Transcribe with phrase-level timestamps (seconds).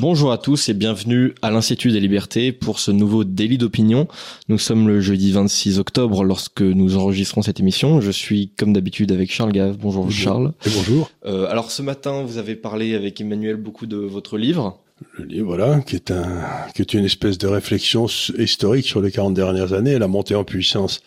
[0.00, 4.08] Bonjour à tous et bienvenue à l'Institut des libertés pour ce nouveau délit d'opinion.
[4.48, 8.00] Nous sommes le jeudi 26 octobre lorsque nous enregistrons cette émission.
[8.00, 9.76] Je suis comme d'habitude avec Charles Gave.
[9.76, 10.24] Bonjour, Bonjour.
[10.24, 10.52] Charles.
[10.64, 11.10] Et bonjour.
[11.26, 14.80] Euh, alors ce matin, vous avez parlé avec Emmanuel beaucoup de votre livre.
[15.18, 18.06] Le livre, voilà, qui est un, qui est une espèce de réflexion
[18.38, 21.02] historique sur les 40 dernières années, la montée en puissance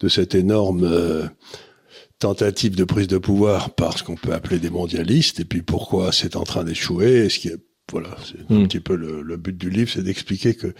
[0.00, 1.24] de cette énorme euh,
[2.18, 6.12] tentative de prise de pouvoir par ce qu'on peut appeler des mondialistes, et puis pourquoi
[6.12, 7.56] c'est en train d'échouer, ce qui est,
[7.92, 8.66] voilà, c'est un Mm.
[8.68, 10.74] petit peu le, le but du livre, c'est d'expliquer que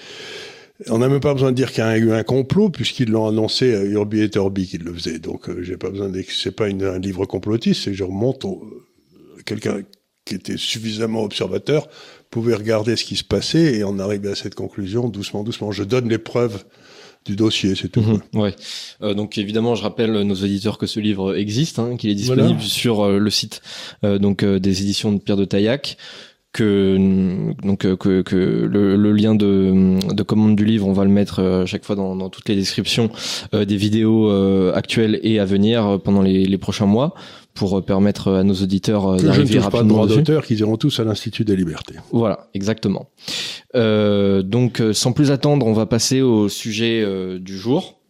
[0.89, 3.29] on n'a même pas besoin de dire qu'il y a eu un complot puisqu'ils l'ont
[3.29, 5.19] annoncé à Urbi et Orbi qu'ils le faisaient.
[5.21, 8.45] Donc euh, j'ai pas besoin de c'est pas une- un livre complotiste, c'est je remonte
[8.45, 8.65] au,
[9.47, 9.83] quelqu'un
[10.25, 11.89] qui était suffisamment observateur
[12.31, 15.71] pouvait regarder ce qui se passait et en arriver à cette conclusion doucement, doucement.
[15.71, 16.65] Je donne les preuves
[17.27, 18.01] du dossier, c'est tout.
[18.01, 18.55] Mhm, ouais.
[19.03, 22.43] Euh, donc évidemment, je rappelle nos auditeurs que ce livre existe, hein, qu'il est Voilà.
[22.43, 23.61] disponible sur euh, le site
[24.03, 25.97] euh, donc euh, des éditions de Pierre de Taillac.
[26.55, 26.97] Que
[27.65, 31.11] donc euh, que, que le, le lien de, de commande du livre, on va le
[31.11, 33.11] mettre euh, à chaque fois dans, dans toutes les descriptions
[33.55, 34.31] euh, des vidéos
[34.73, 37.15] actuelles et à venir pendant les, les prochains mois
[37.55, 40.45] pour permettre à nos auditeurs Que je ne d'arriver touche pas de rapidement droit d'auteur,
[40.45, 41.95] qu'ils iront tous à l'Institut des libertés.
[42.13, 43.09] Voilà, exactement.
[43.75, 48.01] Euh, donc, sans plus attendre, on va passer au sujet euh, du jour,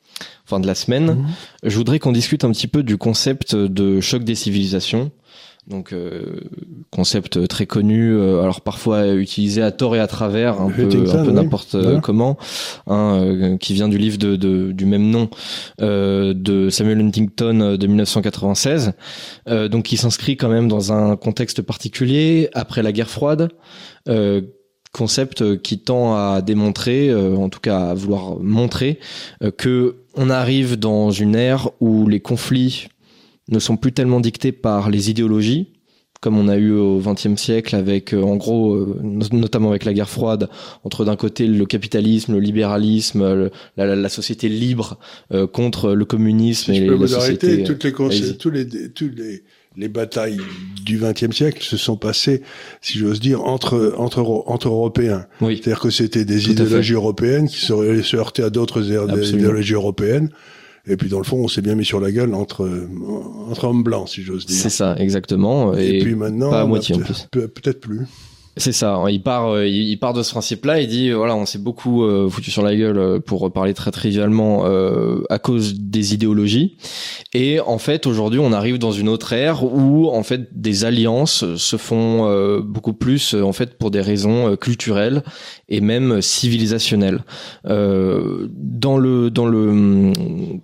[0.47, 1.07] enfin de la semaine.
[1.07, 1.27] Mhm.
[1.65, 5.11] Je voudrais qu'on discute un petit peu du concept de choc des civilisations.
[5.67, 6.41] Donc, euh,
[6.91, 10.83] concept très connu, euh, alors parfois utilisé à tort et à travers, un peu,
[11.17, 12.37] un n'importe euh, comment,
[12.87, 15.31] hein, euh, qui vient du livre de, de- du même nom
[15.81, 18.93] euh, de Samuel Huntington de 1996.
[19.49, 23.49] Euh, donc, qui s'inscrit quand même dans un contexte particulier après la guerre froide.
[24.09, 24.43] Euh,
[24.93, 29.01] concept qui tend à démontrer, euh, en tout cas à vouloir montrer,
[29.43, 32.87] euh, que on arrive dans une ère où les conflits
[33.49, 35.69] ne sont plus tellement dictés par les idéologies,
[36.21, 39.85] comme on a eu au XXe siècle avec, euh, en gros, euh, no- notamment avec
[39.85, 40.49] la guerre froide,
[40.83, 44.99] entre d'un côté le capitalisme, le libéralisme, le- la, la- la société libre
[45.33, 47.47] euh, contre le communisme Si et je les, peux la vous société.
[47.49, 47.93] arrêter, toutes les,
[48.39, 49.43] tous les, tous les,
[49.77, 50.39] les batailles
[50.83, 52.41] du XXe siècle se sont passées,
[52.81, 55.27] si j'ose dire, entre, entre, entre Européens.
[55.43, 58.83] Oui, C'est-à-dire que c'était des Tout idéologies européennes qui se, se heurtaient à d'autres
[59.35, 60.31] idéologies européennes.
[60.87, 62.69] Et puis, dans le fond, on s'est bien mis sur la gueule entre,
[63.51, 64.57] entre hommes blancs, si j'ose dire.
[64.57, 65.75] c'est ça, exactement.
[65.77, 67.27] Et, Et, puis maintenant, pas à moitié, en peut- plus.
[67.31, 68.07] peut- peut-être plus.
[68.57, 69.03] C'est ça.
[69.09, 70.81] Il part, euh, il part de ce principe-là.
[70.81, 73.91] Il dit, voilà, on s'est beaucoup euh, foutu sur la gueule euh, pour parler très
[73.91, 74.65] trivialement
[75.29, 76.77] à cause des idéologies.
[77.33, 81.57] Et en fait, aujourd'hui, on arrive dans une autre ère où en fait des alliances
[81.57, 85.23] se font beaucoup plus en fait pour des raisons culturelles
[85.69, 87.25] et même civilisationnelles.
[87.65, 90.13] Dans le dans le hum,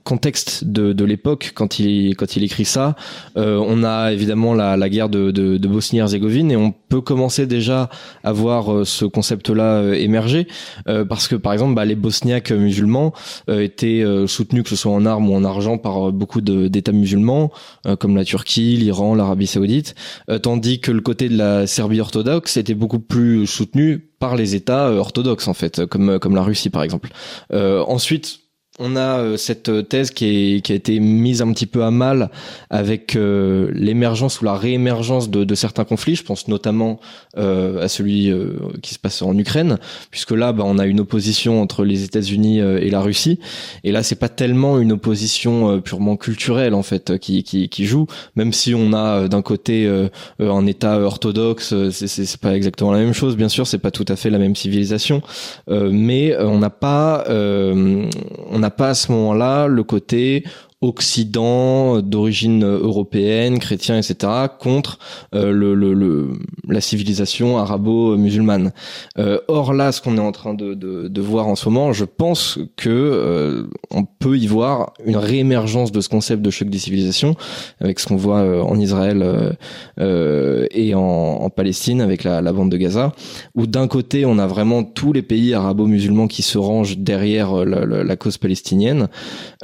[0.04, 2.94] contexte de, de l'époque, quand il quand il écrit ça,
[3.36, 7.79] on a évidemment la, la guerre de, de, de Bosnie-Herzégovine et on peut commencer déjà
[8.24, 10.46] à voir euh, ce concept-là euh, émerger
[10.88, 13.12] euh, parce que par exemple bah, les Bosniaques musulmans
[13.48, 17.50] étaient soutenus que ce soit en armes ou en argent par beaucoup d'États musulmans
[17.98, 19.94] comme la Turquie, l'Iran, l'Arabie Saoudite,
[20.42, 24.90] tandis que le côté de la Serbie orthodoxe était beaucoup plus soutenu par les États
[24.90, 27.10] orthodoxes en fait, comme comme la Russie par exemple.
[27.52, 28.40] Ensuite
[28.80, 30.24] on a euh, cette thèse qui,
[30.56, 32.30] est, qui a été mise un petit peu à mal
[32.70, 36.16] avec euh, l'émergence ou la réémergence de, de certains conflits.
[36.16, 36.98] Je pense notamment
[37.38, 39.78] euh, à celui euh, qui se passe en Ukraine,
[40.10, 43.38] puisque là, bah, on a une opposition entre les États-Unis euh, et la Russie.
[43.84, 47.84] Et là, c'est pas tellement une opposition euh, purement culturelle en fait qui, qui, qui
[47.84, 50.08] joue, même si on a euh, d'un côté euh,
[50.40, 53.90] euh, un État orthodoxe, euh, c'est- pas exactement la même chose, bien sûr, c'est pas
[53.90, 55.20] tout à fait la même civilisation,
[55.68, 58.08] euh, mais euh, on n'a pas, euh,
[58.50, 60.44] on n'a pas à ce moment-là le côté
[60.82, 64.98] Occident euh, d'origine européenne, chrétien, etc., contre
[65.34, 66.30] euh, le, le, le-
[66.68, 68.72] la civilisation arabo-musulmane.
[69.18, 71.92] Euh, or là, ce qu'on est en train de, de, de voir en ce moment,
[71.92, 76.68] je pense que euh, on peut y voir une réémergence de ce concept de choc
[76.70, 77.34] des civilisations,
[77.80, 79.50] avec ce qu'on voit euh, en Israël euh,
[79.98, 83.12] euh, et en, en Palestine avec la, la bande de Gaza,
[83.54, 87.64] où d'un côté on a vraiment tous les pays arabo-musulmans qui se rangent derrière euh,
[87.64, 89.08] la, la- cause palestinienne,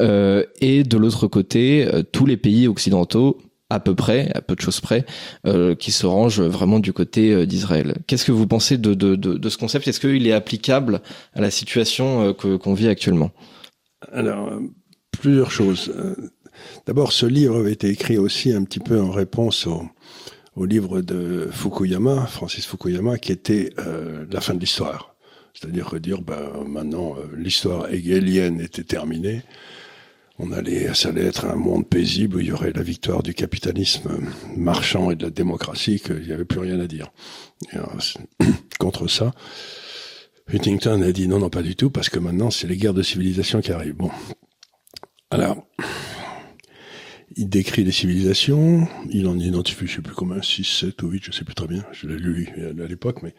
[0.00, 3.38] euh, et de l'autre côté euh, tous les pays occidentaux
[3.68, 5.04] à peu près, à peu de choses près,
[5.46, 7.96] euh, qui se rangent vraiment du côté euh, d'Israël.
[8.06, 9.88] Qu'est-ce que vous pensez de, ce concept?
[9.88, 11.00] Est-ce qu'il est applicable
[11.34, 13.32] à la situation que qu'on vit actuellement?
[14.12, 14.52] Alors,
[15.10, 15.92] plusieurs choses.
[16.86, 21.48] D'abord, ce livre avait été écrit aussi un petit peu en réponse au, livre de
[21.50, 23.70] Fukuyama, Francis Fukuyama, qui était
[24.30, 25.16] la fin de l'histoire.
[25.54, 29.42] C'est-à-dire que dire, ben, maintenant, l'histoire hegelienne était terminée.
[30.38, 33.32] On allait, ça allait être un monde paisible où il y aurait la victoire du
[33.32, 34.20] capitalisme
[34.56, 37.10] marchand et de la démocratie, qu'il n'y avait plus rien à dire.
[38.78, 39.32] Contre ça.
[40.52, 43.02] Huntington a dit non, non, pas du tout, parce que maintenant, c'est les guerres de
[43.02, 43.96] civilisation qui arrivent.
[43.96, 44.10] Bon.
[45.30, 45.66] Alors,
[47.36, 51.24] il décrit les civilisations, il en identifie, je sais plus combien, 6, 7 ou 8,
[51.24, 52.48] je sais plus très bien, je l'ai lu
[52.78, 53.34] à l'époque, mais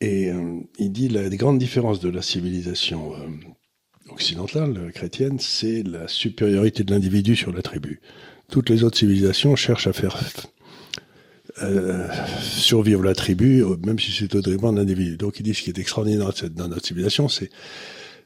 [0.00, 3.28] et euh, il dit la grande différence de la civilisation euh,
[4.12, 8.00] occidentale, chrétienne, c'est la supériorité de l'individu sur la tribu.
[8.50, 10.16] Toutes les autres civilisations cherchent à faire
[11.62, 12.06] euh,
[12.40, 15.16] survivre la tribu, même si c'est au détriment d'un individu.
[15.16, 17.50] Donc il dit ce qui est extraordinaire dans notre civilisation, c'est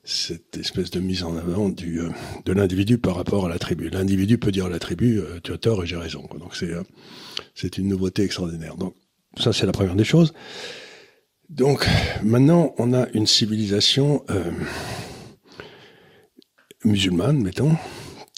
[0.05, 2.11] cette espèce de mise en avant euh,
[2.45, 3.89] de l'individu par rapport à la tribu.
[3.89, 6.29] L'individu peut dire à la tribu, euh, tu as tort et j'ai raison.
[6.39, 6.73] Donc c'est
[7.55, 8.77] c'est une nouveauté extraordinaire.
[8.77, 8.95] Donc
[9.39, 10.33] ça c'est la première des choses.
[11.49, 11.87] Donc
[12.23, 14.25] maintenant on a une civilisation
[16.85, 17.77] musulmane, mettons,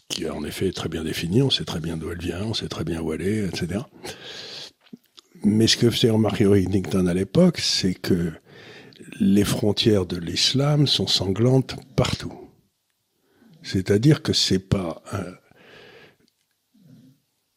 [0.08, 2.54] qui est en effet très bien définie, on sait très bien d'où elle vient, on
[2.54, 3.80] sait très bien où elle est, etc.
[5.44, 8.32] Mais ce que faisait remarquer Huntington à l'époque, c'est que
[9.20, 12.32] les frontières de l'islam sont sanglantes partout.
[13.62, 15.02] C'est-à-dire que c'est pas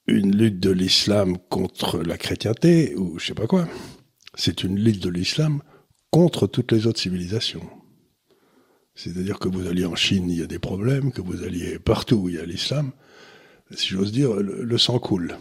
[0.08, 3.68] une lutte de l'islam contre la chrétienté ou je sais pas quoi.
[4.36, 5.62] C'est une lutte de l'islam
[6.10, 7.68] contre toutes les autres civilisations.
[9.02, 12.18] C'est-à-dire que vous alliez en Chine, il y a des problèmes, que vous alliez partout
[12.18, 12.92] où il y a l'islam,
[13.74, 15.38] si j'ose dire, le, sang coule.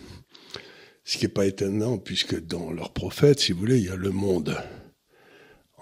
[1.03, 3.97] Ce qui n'est pas étonnant, puisque dans leurs prophètes, si vous voulez, il y a
[3.97, 4.57] le monde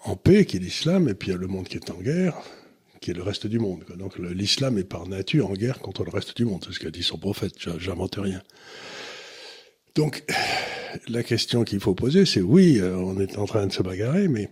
[0.05, 2.01] en paix, qui est l'islam, et puis il y a le monde qui est en
[2.01, 2.39] guerre,
[3.03, 3.85] qui est le reste du monde.
[3.99, 6.65] Donc l'islam est par nature en guerre contre le reste du monde.
[6.67, 8.41] C'est ce qu'a dit son prophète, j'invente rien.
[9.95, 10.25] Donc
[11.09, 14.29] la question qu'il faut poser, c'est oui, euh, on est en train de se bagarrer,
[14.29, 14.51] mais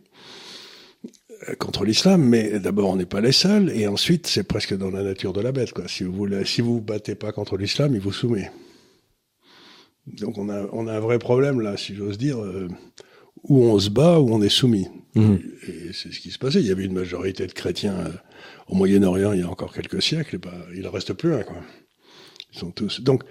[1.59, 5.03] contre l'islam, mais d'abord on n'est pas les seuls, et ensuite c'est presque dans la
[5.03, 5.73] nature de la bête.
[5.73, 5.89] Quoi.
[5.89, 8.51] Si vous voulez, si vous, vous battez pas contre l'islam, il vous soumet.
[10.07, 12.69] Donc on a, on a un vrai problème là, si j'ose dire, euh,
[13.45, 14.89] où on se bat, où on est soumis.
[15.15, 15.35] Mmh.
[15.69, 16.61] Et c'est ce qui se passait.
[16.61, 18.11] Il y avait une majorité de chrétiens euh,
[18.69, 21.43] au Moyen-Orient il y a encore quelques siècles, et ben, il en reste plus un.
[21.43, 21.57] Quoi.
[22.53, 23.01] Ils sont tous.
[23.01, 23.23] Donc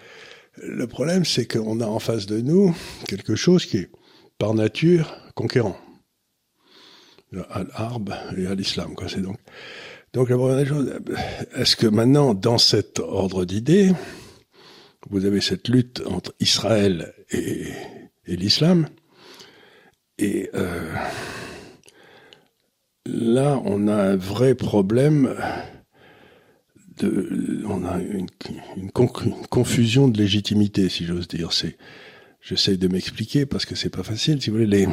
[0.57, 2.75] le problème, c'est qu'on a en face de nous
[3.07, 3.89] quelque chose qui est
[4.37, 5.77] par nature conquérant
[7.49, 8.93] à l'arbre et à l'islam.
[9.07, 9.37] C'est donc,
[10.13, 10.93] donc la première chose,
[11.55, 13.91] est-ce que maintenant, dans cet ordre d'idées,
[15.09, 17.67] vous avez cette lutte entre Israël et,
[18.25, 18.87] et l'islam,
[20.17, 20.93] et euh,
[23.05, 25.35] là, on a un vrai problème.
[26.99, 28.27] De, on a une,
[28.77, 31.51] une, confusion de légitimité, si j'ose dire.
[31.51, 31.75] C'est,
[32.39, 34.41] j'essaie de m'expliquer parce que c'est pas facile.
[34.41, 34.87] Si vous voulez, les,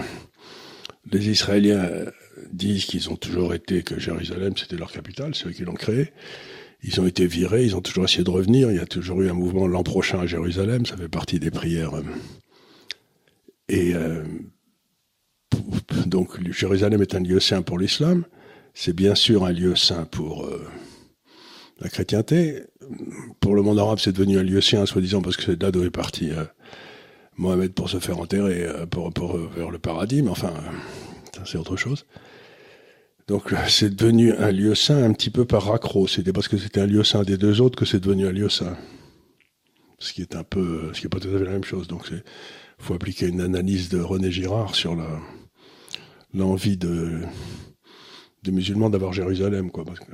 [1.13, 1.87] les Israéliens
[2.53, 6.13] disent qu'ils ont toujours été, que Jérusalem c'était leur capitale, c'est eux qui l'ont créé.
[6.83, 8.71] Ils ont été virés, ils ont toujours essayé de revenir.
[8.71, 11.51] Il y a toujours eu un mouvement l'an prochain à Jérusalem, ça fait partie des
[11.51, 11.93] prières.
[13.69, 14.25] Et euh,
[16.07, 18.25] donc Jérusalem est un lieu saint pour l'islam.
[18.73, 20.67] C'est bien sûr un lieu saint pour euh,
[21.81, 22.63] la chrétienté.
[23.41, 25.85] Pour le monde arabe, c'est devenu un lieu saint, soi-disant, parce que c'est là d'où
[25.85, 26.45] est parti euh,
[27.37, 30.23] Mohamed pour se faire enterrer, pour, vers le paradis.
[30.23, 30.53] Mais enfin,
[31.45, 32.07] c'est autre chose.
[33.31, 36.09] Donc c'est devenu un lieu saint un petit peu par raccro.
[36.09, 38.49] C'était parce que c'était un lieu saint des deux autres que c'est devenu un lieu
[38.49, 38.77] saint.
[40.01, 41.87] Ce qui est un peu, ce qui pas tout à fait la même chose.
[41.87, 42.25] Donc il
[42.79, 44.97] faut appliquer une analyse de René Girard sur
[46.35, 47.21] l'envie de
[48.43, 49.85] des musulmans d'avoir Jérusalem, quoi.
[49.85, 50.11] Parce que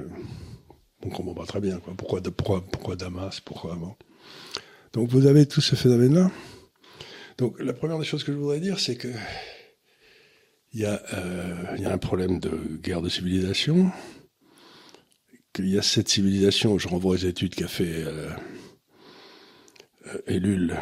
[1.02, 1.94] on comprend pas très bien, quoi.
[1.96, 3.78] Pourquoi, pourquoi, pourquoi Damas, pourquoi.
[4.92, 6.30] Donc vous avez tout ce phénomène-là.
[7.38, 9.08] Donc la première des choses que je voudrais dire, c'est que
[10.72, 13.90] il y, a, euh, il y a un problème de guerre de civilisation,
[15.52, 18.28] qu'il y a cette civilisation, je renvoie aux études qu'a fait euh,
[20.06, 20.76] euh Ellul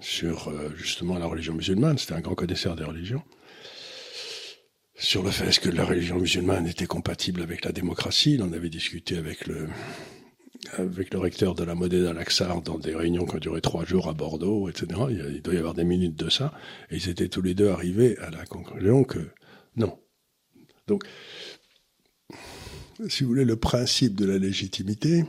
[0.00, 3.22] sur euh, justement la religion musulmane, c'était un grand connaisseur des religions,
[4.96, 8.70] sur le fait que la religion musulmane était compatible avec la démocratie, il en avait
[8.70, 9.68] discuté avec le,
[10.76, 14.08] avec le recteur de la Modène à dans des réunions qui ont duré trois jours
[14.08, 15.00] à Bordeaux, etc.
[15.10, 16.52] Il, doit y avoir des minutes de ça.
[16.90, 19.20] Et ils étaient tous les deux arrivés à la conclusion que
[19.76, 19.98] non.
[20.86, 21.04] Donc,
[23.08, 25.24] si vous voulez, le principe de la légitimité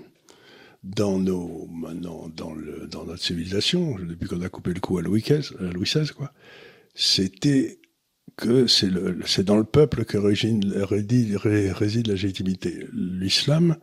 [0.83, 5.01] dans nos, maintenant, dans, le, dans notre civilisation, depuis qu'on a coupé le cou à
[5.01, 6.31] Louis XVI, Louis XVI quoi,
[6.95, 7.79] c'était
[8.37, 12.87] que c'est dans le peuple que réside, réside la légitimité.
[12.93, 13.75] L'islam,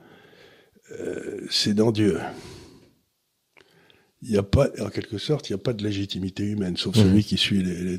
[0.92, 2.18] euh, c'est dans Dieu.
[4.22, 6.96] Il n'y a pas, en quelque sorte, il n'y a pas de légitimité humaine, sauf
[6.96, 7.98] celui qui suit les,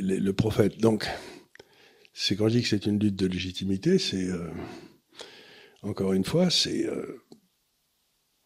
[0.00, 0.78] les, le prophète.
[0.78, 1.08] Donc,
[2.12, 4.50] c'est quand je dis que c'est une lutte de légitimité, c'est euh,
[5.82, 7.22] encore une fois, c'est euh,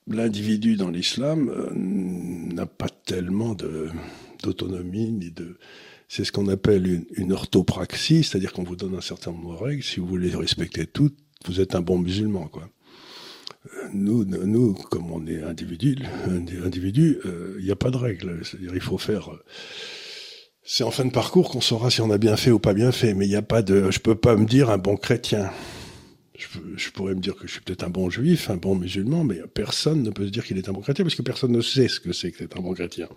[0.06, 3.56] l'individu dans l'islam n'a pas tellement
[4.42, 5.58] d'autonomie ni de
[6.08, 9.64] c'est ce qu'on appelle une, une orthopraxie, c'est-à-dire qu'on vous donne un certain nombre de
[9.64, 9.82] règles.
[9.82, 12.68] Si vous voulez respecter toutes, vous êtes un bon musulman, quoi.
[13.92, 15.96] Nous, nous, comme on est individu,
[17.58, 18.40] il n'y a pas de règles.
[18.44, 19.32] C'est-à-dire, il faut faire.
[19.32, 19.44] Euh,
[20.62, 22.92] c'est en fin de parcours qu'on saura si on a bien fait ou pas bien
[22.92, 23.14] fait.
[23.14, 23.90] Mais il n'y a pas de.
[23.90, 25.50] Je peux pas me dire un bon chrétien.
[26.36, 29.24] Je, je pourrais me dire que je suis peut-être un bon juif, un bon musulman,
[29.24, 31.62] mais personne ne peut se dire qu'il est un bon chrétien parce que personne ne
[31.62, 33.08] sait ce que c'est que d'être un bon chrétien.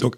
[0.00, 0.16] Donc,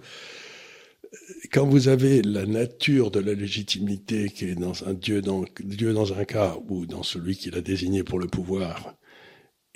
[1.53, 5.93] quand vous avez la nature de la légitimité qui est dans un Dieu dans, Dieu
[5.93, 8.95] dans un cas ou dans celui qui l'a désigné pour le pouvoir,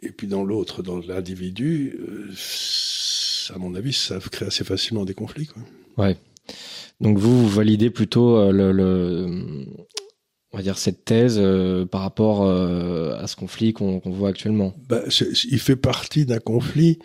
[0.03, 2.33] et puis dans l'autre, dans l'individu, euh,
[3.55, 5.47] à mon avis, ça crée assez facilement des conflits.
[5.47, 5.63] Quoi.
[5.97, 6.17] Ouais.
[7.01, 9.67] Donc vous, vous validez plutôt euh, le, le,
[10.53, 14.75] on va dire cette thèse euh, par rapport à ce conflit qu'on voit actuellement.
[14.89, 15.03] Bah,
[15.51, 16.99] il fait partie d'un conflit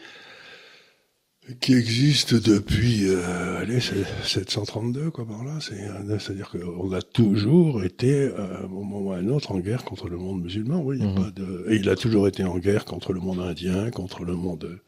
[1.60, 7.02] qui existe depuis euh, allez, 732 quoi par là c'est euh, à dire qu'on a
[7.02, 10.82] toujours été euh, au moment ou à un autre en guerre contre le monde musulman
[10.82, 11.16] oui y a mhm.
[11.16, 14.36] pas de et il a toujours été en guerre contre le monde indien contre le
[14.36, 14.80] monde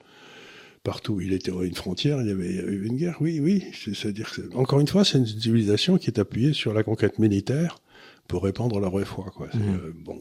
[0.84, 4.08] partout où il était une frontière il y avait eu une guerre oui oui c'est
[4.08, 7.20] à dire que encore une fois c'est une civilisation qui est appuyée sur la conquête
[7.20, 7.80] militaire
[8.28, 10.20] pour répandre la vraie foi quoi euh, bon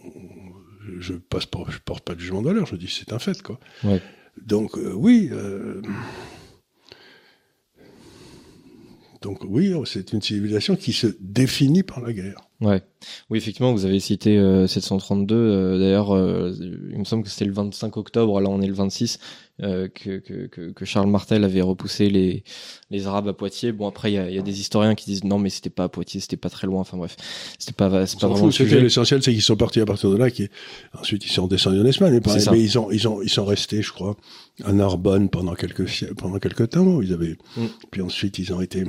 [0.99, 3.59] je passe pas je porte pas de jugement d'honneur je dis c'est un fait quoi
[3.85, 4.01] ouais.
[4.37, 5.29] Donc euh, oui.
[5.33, 5.83] Euh,
[9.43, 12.50] oui, c'est une civilisation qui se définit par la guerre.
[12.61, 12.83] Ouais.
[13.31, 14.37] Oui, effectivement, vous avez cité
[14.67, 15.35] 732.
[15.35, 18.41] Euh, d'ailleurs, il me semble que c'était le 25 octobre.
[18.41, 19.19] Là, on est le 26.
[19.63, 22.45] Euh, que, que, que, Charles Martel avait repoussé les,
[22.91, 23.73] les Arabes à Poitiers.
[23.73, 25.85] Bon, après, il y a, y a, des historiens qui disent non, mais c'était pas
[25.85, 26.81] à Poitiers, c'était pas très loin.
[26.81, 27.17] Enfin bref,
[27.59, 30.31] c'était pas, pas vraiment L'essentiel, c'est qu'ils sont partis à partir de là.
[30.31, 30.49] Qui...
[30.99, 32.21] Ensuite, ils sont descendus en Espagne.
[32.21, 34.17] Pareil, mais ils ont, ils ont, ils sont restés, je crois,
[34.65, 37.03] à Narbonne pendant quelques, pendant quelques temps.
[37.03, 37.67] Ils avaient, mm.
[37.91, 38.85] puis ensuite, ils ont été,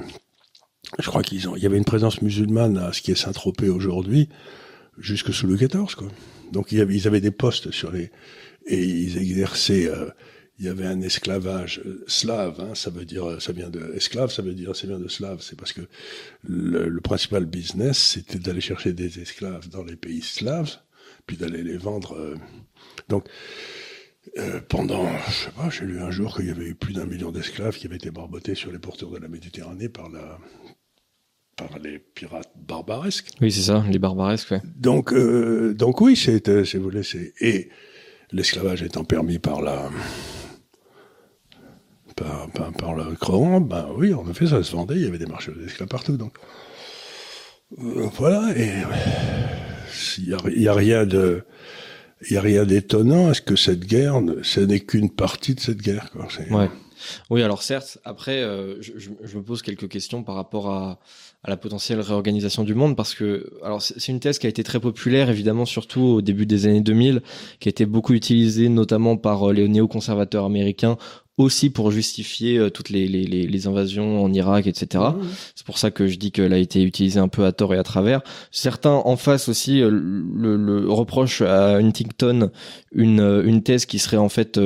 [0.99, 3.69] je crois qu'ils ont, il y avait une présence musulmane à ce qui est Saint-Tropez
[3.69, 4.29] aujourd'hui,
[4.97, 6.07] jusque sous le XIV, quoi.
[6.51, 8.11] Donc, ils avaient des postes sur les,
[8.65, 10.09] et ils exerçaient, euh,
[10.59, 14.31] il y avait un esclavage euh, slave, hein, ça veut dire, ça vient de esclave,
[14.31, 15.41] ça veut dire, ça vient de slave.
[15.41, 15.81] C'est parce que
[16.43, 20.77] le, le principal business, c'était d'aller chercher des esclaves dans les pays slaves,
[21.25, 22.17] puis d'aller les vendre.
[22.17, 22.35] Euh,
[23.07, 23.27] donc,
[24.37, 27.05] euh, pendant, je sais pas, j'ai lu un jour qu'il y avait eu plus d'un
[27.05, 30.37] million d'esclaves qui avaient été barbotés sur les porteurs de la Méditerranée par la,
[31.55, 33.29] par les pirates barbaresques.
[33.41, 34.61] Oui, c'est ça, les barbaresques, ouais.
[34.75, 37.33] Donc, euh, donc oui, c'est, c'est, vous laissez.
[37.39, 37.69] Et
[38.31, 39.89] l'esclavage étant permis par la,
[42.15, 45.51] par, le Coran, ben oui, en effet, ça se vendait, il y avait des marchés
[45.51, 46.17] d'esclaves partout.
[46.17, 46.33] Donc
[47.79, 48.69] euh, voilà, et
[50.17, 51.43] il n'y a, a, rien de
[52.27, 55.59] il y a rien d'étonnant à ce que cette guerre, ce n'est qu'une partie de
[55.59, 56.09] cette guerre.
[56.11, 56.27] Quoi.
[56.51, 56.69] Ouais.
[57.29, 60.99] Oui, alors certes, après, euh, je, je, me pose quelques questions par rapport à,
[61.43, 64.63] à, la potentielle réorganisation du monde, parce que, alors c'est une thèse qui a été
[64.63, 67.21] très populaire, évidemment, surtout au début des années 2000,
[67.59, 70.97] qui a été beaucoup utilisée notamment par euh, les néoconservateurs américains
[71.41, 75.03] aussi pour justifier euh, toutes les, les, les, invasions en Irak, etc.
[75.03, 75.21] Mmh.
[75.55, 77.77] C'est pour ça que je dis qu'elle a été utilisée un peu à tort et
[77.77, 78.21] à travers.
[78.51, 82.51] Certains en face aussi euh, le, le, reprochent à Huntington
[82.93, 84.59] une, euh, une thèse qui serait en fait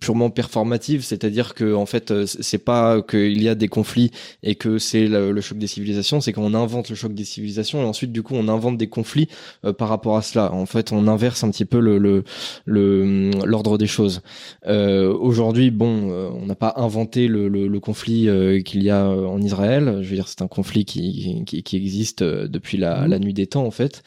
[0.00, 4.10] purement performative, c'est-à-dire que en fait c'est pas qu'il y a des conflits
[4.42, 7.84] et que c'est le, choc des civilisations, c'est qu'on invente le choc des civilisations et
[7.84, 9.28] ensuite du coup on invente des conflits
[9.78, 10.52] par rapport à cela.
[10.52, 11.98] En fait on inverse un petit peu le
[12.66, 14.22] l'ordre le, des choses.
[14.66, 19.24] Euh, Aujourd'hui bon, euh, on n'a pas inventé le, conflit euh, qu'il y a euh,
[19.24, 20.00] en Israël.
[20.02, 23.10] Je veux dire, c'est un conflit qui, qui, existe depuis la, mmh.
[23.10, 24.02] la, nuit des temps, en fait,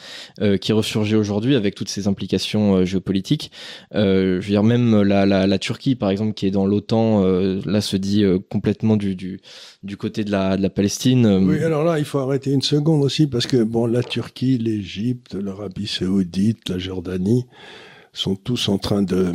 [0.61, 3.51] qui ressurgit aujourd'hui avec toutes ses implications géopolitiques.
[3.91, 7.23] je veux dire, même la, la, Turquie, par exemple, qui est dans l'OTAN,
[7.65, 9.39] là se dit complètement du, du,
[9.81, 11.25] du côté de la, de la Palestine.
[11.47, 15.33] Oui, alors là, il faut arrêter une seconde aussi, parce que, bon, la Turquie, l'Égypte,
[15.33, 17.45] l'Arabie saoudite, la Jordanie
[18.13, 19.33] sont tous en train de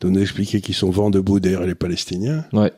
[0.00, 2.44] de nous expliquer qu'ils sont vent debout derrière les Palestiniens.
[2.52, 2.72] Ouais.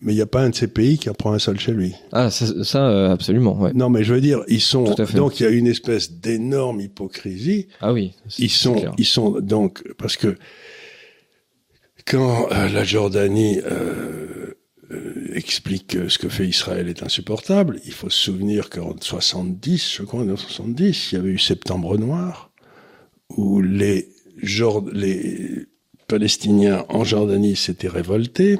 [0.00, 1.72] Mais il n'y a pas un de ces pays qui en prend un seul chez
[1.72, 1.94] lui.
[2.12, 3.60] Ah, ça, ça euh, absolument.
[3.60, 3.72] Ouais.
[3.74, 7.68] Non, mais je veux dire, ils sont donc il y a une espèce d'énorme hypocrisie.
[7.82, 8.14] Ah oui.
[8.38, 10.36] Ils sont, ils sont donc parce que
[12.10, 14.54] quand euh, la Jordanie euh,
[14.90, 19.96] euh, explique que ce que fait Israël est insupportable, il faut se souvenir qu'en 70,
[19.98, 22.50] je crois, en 70, il y avait eu Septembre Noir,
[23.28, 24.08] où les,
[24.92, 25.66] les
[26.10, 28.58] Palestiniens en Jordanie s'étaient révoltés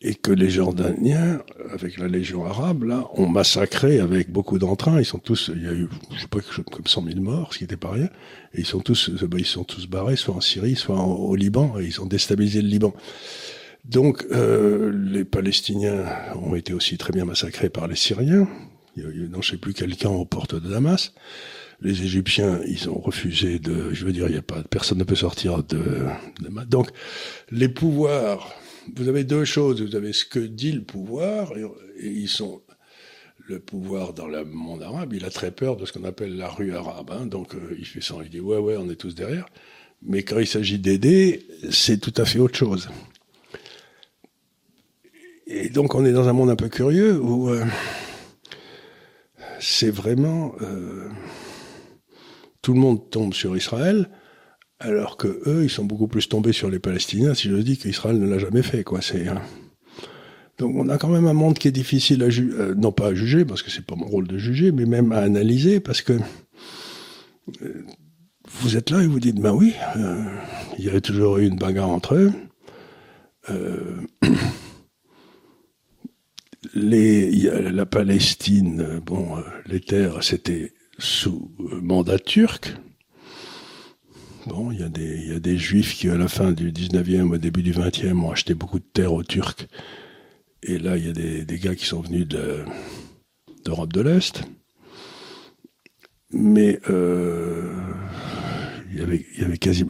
[0.00, 1.42] et que les Jordaniens,
[1.72, 5.00] avec la Légion arabe, là, ont massacré avec beaucoup d'entrain.
[5.00, 6.38] Ils sont tous, il y a eu, je sais pas,
[6.70, 8.08] comme 100 000 morts, ce qui n'était pas rien.
[8.54, 11.80] Et ils sont tous, bah, ils sont tous barrés, soit en Syrie, soit au Liban,
[11.80, 12.94] et ils ont déstabilisé le Liban.
[13.84, 16.04] Donc, euh, les Palestiniens
[16.40, 18.46] ont été aussi très bien massacrés par les Syriens.
[18.96, 21.12] Il y a eu, sais plus quel camp aux portes de Damas.
[21.84, 25.04] Les Égyptiens, ils ont refusé de, je veux dire, il y a pas, personne ne
[25.04, 26.06] peut sortir de,
[26.66, 26.88] donc,
[27.50, 28.52] les pouvoirs,
[28.96, 29.80] vous avez deux choses.
[29.82, 31.62] Vous avez ce que dit le pouvoir, et,
[31.98, 32.62] et ils sont,
[33.46, 36.48] le pouvoir dans le monde arabe, il a très peur de ce qu'on appelle la
[36.48, 37.10] rue arabe.
[37.12, 39.46] Hein, donc, euh, il fait ça, il dit, ouais, ouais, on est tous derrière.
[40.02, 42.88] Mais quand il s'agit d'aider, c'est tout à fait autre chose.
[45.46, 47.64] Et donc on est dans un monde un peu curieux où euh,
[49.60, 51.08] c'est vraiment euh,
[52.64, 54.08] tout le monde tombe sur Israël,
[54.80, 57.34] alors que eux ils sont beaucoup plus tombés sur les Palestiniens.
[57.34, 59.00] Si je dis qu'Israël ne l'a jamais fait, quoi.
[59.14, 59.42] Hein.
[60.58, 63.08] donc on a quand même un monde qui est difficile à juger, euh, non pas
[63.08, 66.00] à juger parce que c'est pas mon rôle de juger, mais même à analyser parce
[66.00, 66.14] que
[67.62, 67.84] euh,
[68.48, 70.24] vous êtes là et vous dites ben oui, euh,
[70.78, 72.32] il y a toujours eu une bagarre entre eux.
[76.74, 82.74] La Palestine, bon, les terres, c'était sous mandat turc.
[84.46, 86.70] Bon, il y, a des, il y a des juifs qui, à la fin du
[86.70, 89.66] 19e, au début du 20e, ont acheté beaucoup de terres aux Turcs.
[90.62, 92.62] Et là, il y a des, des gars qui sont venus de,
[93.64, 94.42] d'Europe de l'Est.
[96.30, 97.72] Mais euh,
[98.92, 99.86] il y avait, y avait quasi,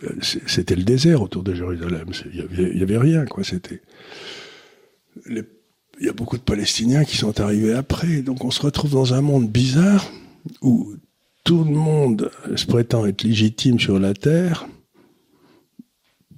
[0.47, 2.11] c'était le désert autour de Jérusalem.
[2.33, 3.43] Il y avait, il y avait rien, quoi.
[3.43, 3.81] C'était
[6.01, 8.23] il y a beaucoup de Palestiniens qui sont arrivés après.
[8.23, 10.05] Donc on se retrouve dans un monde bizarre
[10.63, 10.95] où
[11.45, 14.67] tout le monde se prétend être légitime sur la terre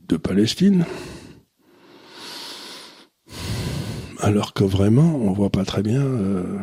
[0.09, 0.85] de Palestine.
[4.19, 6.03] Alors que vraiment, on voit pas très bien.
[6.03, 6.59] euh,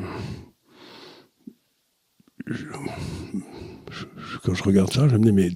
[4.44, 5.52] quand je regarde ça, je me dis mais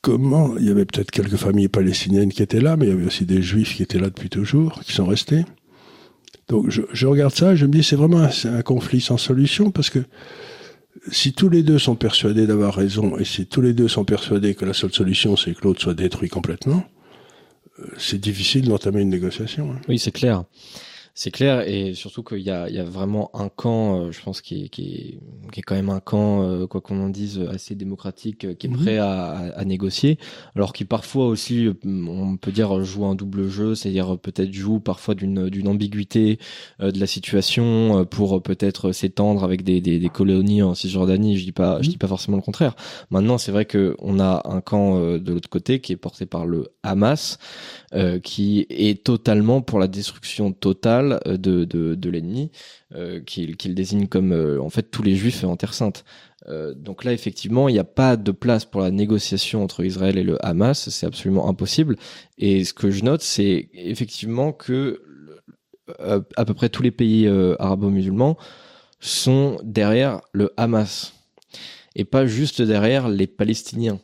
[0.00, 3.06] comment il y avait peut-être quelques familles palestiniennes qui étaient là, mais il y avait
[3.06, 5.44] aussi des juifs qui étaient là depuis toujours, qui sont restés.
[6.50, 9.88] Donc je, je regarde ça, je me dis c'est vraiment un conflit sans solution parce
[9.88, 10.00] que
[11.10, 14.54] si tous les deux sont persuadés d'avoir raison et si tous les deux sont persuadés
[14.54, 16.82] que la seule solution c'est que l'autre soit détruit complètement,
[17.78, 19.70] euh, c'est difficile d'entamer une négociation.
[19.70, 19.80] hein.
[19.88, 20.42] Oui, c'est clair.
[21.14, 24.22] C'est clair et surtout qu'il y a, il y a vraiment un camp, euh, je
[24.22, 27.08] pense, qui est, qui est, qui est quand même un camp, euh, quoi qu'on en
[27.10, 28.76] dise, assez démocratique, euh, qui est Mhm.
[28.76, 30.18] prêt à, à, à négocier,
[30.54, 35.14] alors qui parfois aussi, on peut dire, joue un double jeu, c'est-à-dire peut-être joue parfois
[35.14, 36.38] d'une d'une ambiguïté
[36.80, 41.36] de la situation pour peut-être s'étendre avec des, des, des colonies en Cisjordanie.
[41.38, 41.92] Je dis pas, je Mhm.
[41.92, 42.76] dis pas forcément le contraire.
[43.10, 46.46] Maintenant, c'est vrai que on a un camp de l'autre côté qui est porté par
[46.46, 47.38] le Hamas
[48.22, 52.50] qui est totalement pour la destruction totale euh, de, l'ennemi,
[52.94, 56.04] euh, qu'il désigne comme euh, en fait tous les juifs en Terre Sainte.
[56.74, 60.24] Donc là, effectivement, il n'y a pas de place pour la négociation entre Israël et
[60.24, 61.96] le Hamas, c'est absolument impossible.
[62.38, 65.00] Et ce que je note, c'est effectivement que
[65.98, 68.36] à peu près tous les pays arabo-musulmans
[68.98, 71.12] sont derrière le Hamas
[71.94, 74.00] et pas juste derrière les Palestiniens.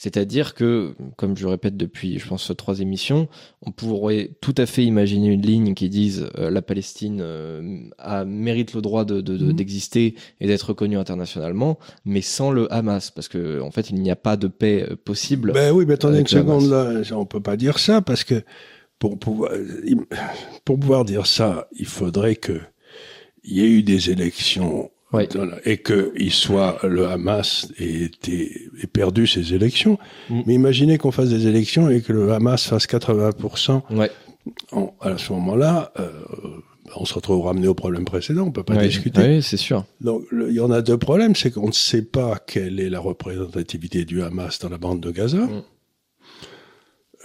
[0.00, 3.28] C'est-à-dire que, comme je le répète depuis, je pense, trois émissions,
[3.62, 8.24] on pourrait tout à fait imaginer une ligne qui dise euh, la Palestine euh, a,
[8.24, 9.52] mérite le droit de, de- de- Mhm.
[9.54, 14.10] d'exister et d'être reconnue internationalement, mais sans le Hamas, parce que en fait, il n'y
[14.12, 15.52] a pas de paix euh, possible.
[15.52, 18.42] Ben oui, mais attendez une seconde là, on peut pas dire ça parce que
[19.00, 19.50] pour pouvoir
[20.64, 22.60] pour pouvoir dire ça, il faudrait que
[23.44, 25.26] il y ait eu des élections Ouais.
[25.64, 29.98] et que il soit le Hamas ait, été- ait perdu ses élections.
[30.28, 30.40] Mm.
[30.46, 33.82] Mais imaginez qu'on fasse des élections et que le Hamas fasse 80%.
[33.90, 34.10] Ouais.
[34.72, 36.08] En- à ce moment-là, euh,
[36.96, 38.44] on se retrouve ramené au problème précédent.
[38.46, 38.86] On peut pas Ouais.
[38.88, 39.20] discuter.
[39.20, 39.84] Oui, c'est sûr.
[40.00, 43.00] Donc, il y en a deux problèmes, c'est qu'on ne sait pas quelle est la
[43.00, 45.38] représentativité du Hamas dans la bande de Gaza.
[45.38, 45.62] Mm.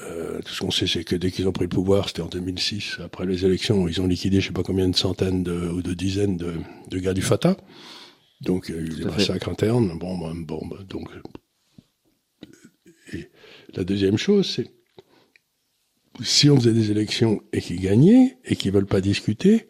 [0.06, 2.28] Euh, tout ce qu'on sait, c'est que dès qu'ils ont pris le pouvoir, c'était en
[2.28, 5.82] 2006, après les élections, ils ont liquidé je sais pas combien de centaines de, ou
[5.82, 6.54] de dizaines de,
[6.90, 7.58] de gars du Fatah.
[8.42, 9.98] Donc, il y a eu des massacres internes.
[9.98, 11.10] Bon, ben, bon, ben, donc.
[13.14, 13.30] Et
[13.76, 14.70] la deuxième chose, c'est
[16.22, 19.68] si on faisait des élections et qu'ils gagnaient et qu'ils veulent pas discuter,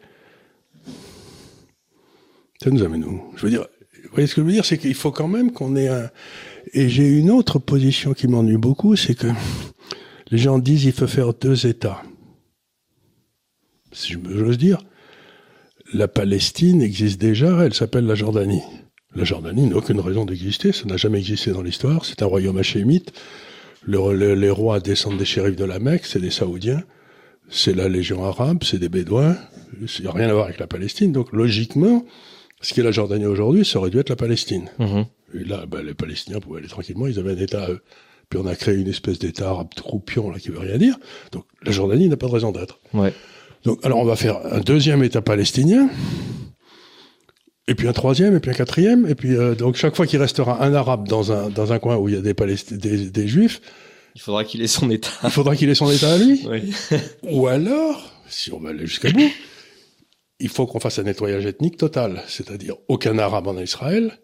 [2.62, 3.22] ça nous amène où?
[3.36, 3.66] Je veux dire,
[4.04, 6.10] vous voyez ce que je veux dire, c'est qu'il faut quand même qu'on ait un.
[6.72, 9.28] Et j'ai une autre position qui m'ennuie beaucoup, c'est que
[10.30, 12.02] les gens disent il faut faire deux États.
[13.92, 14.78] Si je j'ose dire,
[15.92, 18.62] la Palestine existe déjà, elle s'appelle la Jordanie.
[19.14, 22.58] La Jordanie n'a aucune raison d'exister, ça n'a jamais existé dans l'histoire, c'est un royaume
[22.58, 23.12] hachémite.
[23.86, 26.82] Le- le- les rois descendent des shérifs de la Mecque, c'est des Saoudiens.
[27.50, 29.36] C'est la Légion arabe, c'est des Bédouins.
[29.80, 31.12] Il n'y a rien à voir avec la Palestine.
[31.12, 32.04] Donc logiquement,
[32.62, 34.70] ce qui est la Jordanie aujourd'hui, ça aurait dû être la Palestine.
[34.78, 35.04] Mhm.
[35.34, 37.82] Et là, ben, les Palestiniens pouvaient aller tranquillement, ils avaient un État à eux.
[38.28, 40.96] Puis on a créé une espèce d'État arabe croupion là qui veut rien dire.
[41.32, 42.78] Donc la Jordanie n'a pas de raison d'être.
[42.92, 43.12] Ouais.
[43.64, 45.88] Donc alors on va faire un deuxième État palestinien,
[47.66, 50.20] et puis un troisième, et puis un quatrième, et puis euh, donc chaque fois qu'il
[50.20, 53.08] restera un arabe dans un dans un coin où il y a des Palest- des,
[53.10, 53.60] des juifs,
[54.14, 55.08] Il faudra qu'il ait son état.
[55.24, 56.46] il faudra qu'il ait son État à lui.
[56.50, 56.72] Oui.
[57.22, 59.30] Ou alors, si on va aller jusqu'à bout,
[60.40, 64.18] il faut qu'on fasse un nettoyage ethnique total, c'est-à-dire aucun arabe en Israël,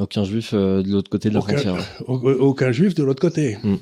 [0.00, 1.86] Aucun juif euh, de l'autre côté de la aucun, frontière.
[2.06, 3.58] au- aucun juif de l'autre côté.
[3.62, 3.76] Mm.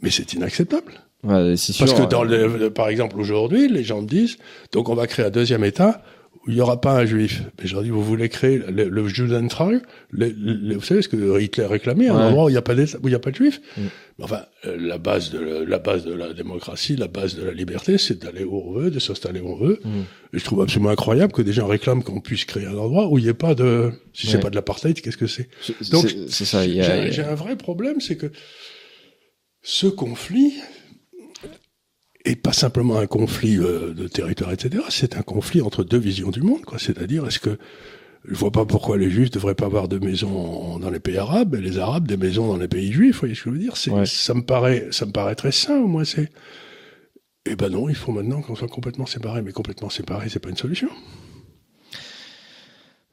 [0.00, 0.92] Mais c'est inacceptable.
[1.22, 1.86] Ouais, c'est sûr.
[1.86, 4.36] Parce que dans euh, le, par exemple aujourd'hui, les gens me disent,
[4.72, 6.02] donc on va créer un deuxième État
[6.46, 7.42] il n'y aura pas un juif.
[7.58, 9.78] Mais je leur dis, vous voulez créer le, le Judenfrei
[10.10, 12.22] le, le- Vous savez ce que Hitler réclamait, un Ouais.
[12.24, 13.60] endroit où il n'y a pas où il n'y a pas de juifs.
[13.76, 13.82] Mm.
[14.22, 17.52] Enfin, euh, la base de la, la base de la démocratie, la base de la
[17.52, 19.80] liberté, c'est d'aller où on veut, de s'installer où on veut.
[19.84, 19.88] Mm.
[20.34, 23.18] Et je trouve absolument incroyable que des gens réclament qu'on puisse créer un endroit où
[23.18, 23.90] il n'y ait pas de.
[24.12, 24.42] Si c'est Ouais.
[24.42, 25.48] pas de l'apartheid, qu'est-ce que c'est?
[25.62, 26.64] C'est- donc, c'est- c'est ça.
[26.66, 28.30] Y y a- j'ai un vrai problème, c'est que
[29.62, 30.52] ce conflit
[32.24, 34.84] est pas simplement un conflit euh, de territoire, etc.
[34.88, 36.78] C'est un conflit entre deux visions du monde, quoi.
[36.78, 37.58] C'est-à-dire, est-ce que
[38.26, 41.54] je vois pas pourquoi les Juifs devraient pas avoir de maisons dans les pays arabes
[41.54, 43.16] et les Arabes des maisons dans les pays juifs.
[43.16, 43.74] Vous voyez ce que je veux dire?
[43.88, 44.06] Ouais.
[44.06, 45.80] ça me paraît, ça me paraît très sain.
[45.80, 46.30] Moi, c'est.
[47.44, 49.42] Eh ben non, il faut maintenant qu'on soit complètement séparés.
[49.42, 50.88] Mais complètement séparés, c'est pas une solution.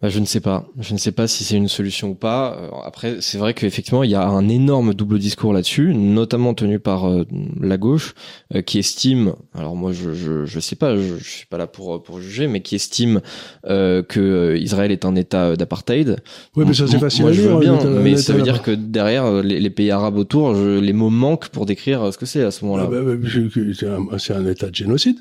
[0.01, 0.67] Bah, je ne sais pas.
[0.79, 2.57] Je ne sais pas si c'est une solution ou pas.
[2.59, 6.79] Euh, Après, c'est vrai qu'effectivement, il y a un énorme double discours là-dessus, notamment tenu
[6.79, 7.23] par euh,
[7.59, 8.15] la gauche,
[8.55, 11.67] euh, qui estime, alors moi je je, je sais pas, je, je suis pas là
[11.67, 13.21] pour pour juger, mais qui estime
[13.65, 16.17] euh, que Israël est un État d'apartheid.
[16.55, 17.51] Oui, mais ça c'est facile Moi, à je dire.
[17.51, 20.93] veux bien, mais ça veut dire que derrière les, les pays arabes autour, je- les
[20.93, 22.85] mots manquent pour décrire ce que c'est à ce moment-là.
[22.87, 25.17] Ah bah, bah, c'est un, état de génocide,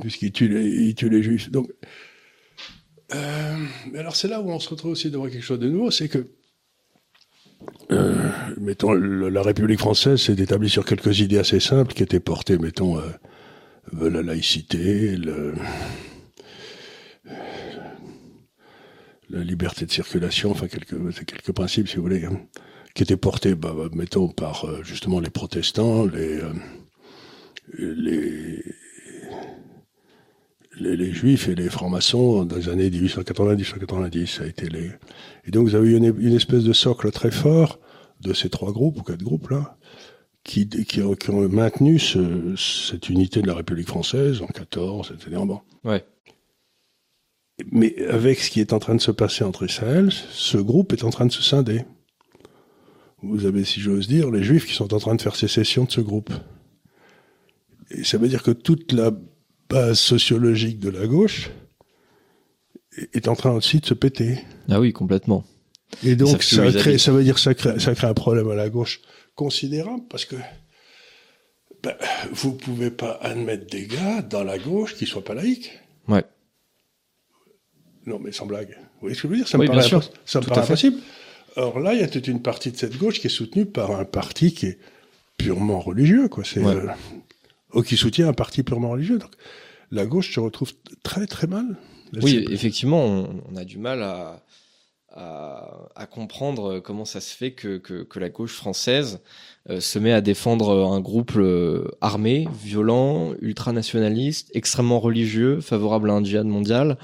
[0.00, 1.50] puisqu'il tue tue les juifs.
[1.50, 1.68] Donc,
[3.14, 3.56] euh,
[3.92, 6.08] mais alors c'est là où on se retrouve aussi devant quelque chose de nouveau, c'est
[6.08, 6.26] que,
[7.90, 12.58] euh, mettons, la République française s'est établie sur quelques idées assez simples qui étaient portées,
[12.58, 13.02] mettons, euh,
[14.00, 15.54] euh, la laïcité, le,
[19.28, 22.40] la liberté de circulation, enfin quelques, quelques principes, si vous voulez, hein,
[22.94, 26.40] qui étaient portés, bah, bah, mettons, par euh, justement les protestants, les,
[27.76, 28.62] les,
[30.80, 34.26] les, les juifs et les francs-maçons dans les années 1880-1890.
[34.26, 34.90] Ça a été les...
[35.44, 37.78] Et donc vous avez eu une, une espèce de socle très fort
[38.20, 39.76] de ces trois groupes ou quatre groupes là,
[40.44, 45.14] qui, qui, ont, qui ont maintenu ce, cette unité de la République française en 14,
[45.14, 45.42] etc.
[45.46, 45.60] Bon.
[45.84, 46.04] Ouais.
[47.70, 51.04] Mais avec ce qui est en train de se passer entre Israël, ce groupe est
[51.04, 51.84] en train de se scinder.
[53.22, 55.90] Vous avez, si j'ose dire, les Juifs qui sont en train de faire sécession de
[55.90, 56.32] ce groupe.
[57.90, 59.10] Et ça veut dire que toute la
[59.70, 61.50] base sociologique de la gauche
[63.14, 64.38] est- en train aussi de se péter.
[64.68, 65.44] Ah oui, complètement.
[66.04, 68.50] Et donc, ça, ils crée, ça veut dire que ça crée, ça crée un problème
[68.50, 69.00] à la gauche
[69.34, 70.36] considérable parce que
[71.82, 71.94] ben,
[72.32, 75.72] vous pouvez pas admettre des gars dans la gauche qui soient pas laïcs.
[76.08, 76.24] Ouais.
[78.06, 78.76] Non, mais sans blague.
[78.94, 79.48] Vous voyez ce que je veux dire?
[79.48, 80.02] Ça me Oui, paraît, sûr.
[80.26, 80.98] ça me impossible.
[81.56, 83.90] Or là, il y a toute une partie de cette gauche qui est soutenue par
[83.92, 84.78] un parti qui est
[85.36, 86.44] purement religieux, quoi.
[86.44, 86.74] C'est Ouais.
[86.74, 86.86] euh,
[87.74, 89.18] ou qui soutient un parti purement religieux.
[89.18, 89.32] Donc,
[89.90, 91.76] la gauche se retrouve très très mal.
[92.22, 94.42] Oui, effectivement, on, on a du mal à,
[95.12, 99.20] à, à comprendre comment ça se fait que, que, que la gauche française
[99.68, 106.14] euh, se met à défendre un groupe euh, armé, violent, ultranationaliste, extrêmement religieux, favorable à
[106.14, 106.98] un djihad mondial.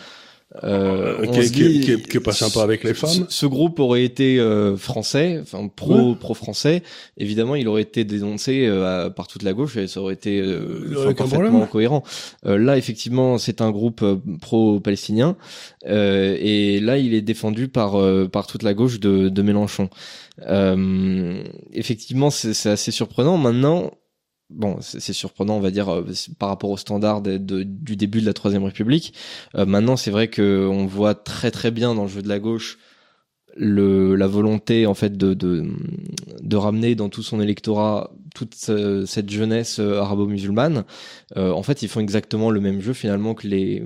[0.63, 2.95] Euh, Euh, qui est- qui dit, qui est- qui est pas sympa avec les ce-
[2.95, 3.27] femmes.
[3.29, 6.85] Ce, groupe aurait été euh, français, enfin pro pro français.
[7.19, 10.41] Évidemment, il aurait été dénoncé euh, à- par toute la gauche et ça aurait été
[10.41, 11.67] euh, parfaitement problème.
[11.67, 12.05] cohérent.
[12.47, 14.05] Euh, là, effectivement, c'est un groupe
[14.41, 15.37] pro-palestinien
[15.89, 19.91] euh, et là, il est défendu par euh, par toute la gauche de, de Mélenchon.
[20.47, 23.37] Euh, effectivement, c'est c'est assez surprenant.
[23.37, 23.91] Maintenant,
[24.51, 26.05] bon, c'est surprenant, on va dire, euh,
[26.39, 29.13] par rapport aux standards de- du début de la Troisième République.
[29.57, 32.39] Euh, maintenant, c'est vrai que on voit très très bien dans le jeu de la
[32.39, 32.79] gauche
[33.57, 35.65] le, la volonté en fait de, de,
[36.43, 40.85] de ramener dans tout son électorat toute ce- cette jeunesse euh, arabo-musulmane.
[41.39, 43.83] Euh, en fait, ils font exactement le même jeu finalement que les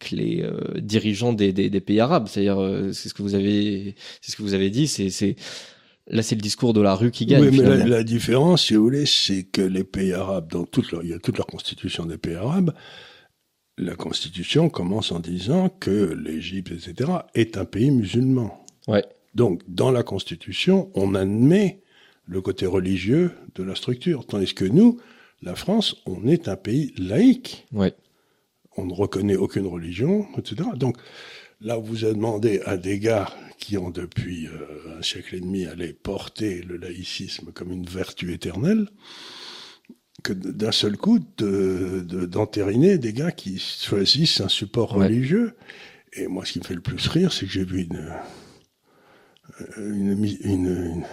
[0.00, 2.28] que les euh, dirigeants des, des, des pays arabes.
[2.28, 4.86] C'est-à-dire, euh, c'est ce que vous avez, c'est ce que vous avez dit.
[4.86, 5.36] C'est
[6.10, 7.42] là, c'est le discours de la rue qui gagne.
[7.42, 10.92] Oui, mais la, la différence, si vous voulez, c'est que les pays arabes, dans toute
[10.92, 12.72] leur, il y a toute leur constitution des pays arabes,
[13.78, 18.64] la constitution commence en disant que l'Égypte, etc., est un pays musulman.
[18.88, 19.04] Ouais.
[19.34, 21.82] Donc, dans la constitution, on admet
[22.26, 25.00] le côté religieux de la structure, tandis que nous,
[25.42, 27.66] la France, on est un pays laïque.
[27.72, 27.94] Ouais.
[28.76, 30.70] On ne reconnaît aucune religion, etc.
[30.76, 30.96] Donc,
[31.62, 35.66] Là, vous avez demandé à des gars qui ont depuis euh, un siècle et demi
[35.66, 38.88] allé porter le laïcisme comme une vertu éternelle,
[40.22, 45.54] que d'un seul coup d'entériner de, des gars qui choisissent un support religieux.
[46.14, 48.12] Et moi, ce qui me fait le plus rire, c'est que j'ai vu une
[49.76, 51.04] une, une, une,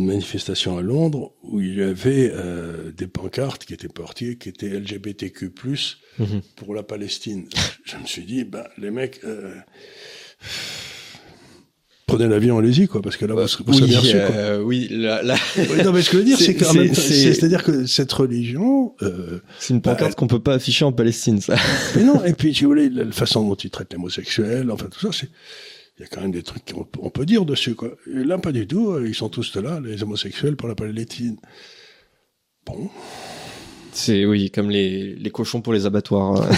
[0.00, 4.68] manifestation à Londres où il y avait euh, des pancartes qui étaient portées, qui étaient
[4.68, 5.50] LGBTQ+,
[6.18, 6.40] mhm.
[6.56, 7.46] pour la Palestine.
[7.84, 9.20] Je me suis dit, ben, les mecs...
[9.24, 9.54] Euh,
[12.06, 15.22] prenez l'avion, allez-y, quoi, parce que là, vous, serez, oui, bien reçu, euh, oui, là,
[15.22, 15.36] là...
[15.84, 19.40] non, mais ce que je veux dire, c'est quand même, c'est-à-dire que cette religion, euh,
[19.58, 21.56] c'est une pancarte bah, qu'on peut pas afficher en Palestine, ça.
[21.96, 24.86] mais non, et puis, si vous voulez, la façon dont ils traitent les homosexuels, enfin,
[24.90, 25.30] tout ça, c'est,
[25.98, 27.90] il y a quand même des trucs qu'on peut dire dessus, quoi.
[28.06, 31.36] Et là, pas du tout, ils sont tous là, les homosexuels, pour la Palestine.
[32.66, 32.88] Bon.
[33.92, 36.48] C'est oui, comme les, les cochons pour les abattoirs.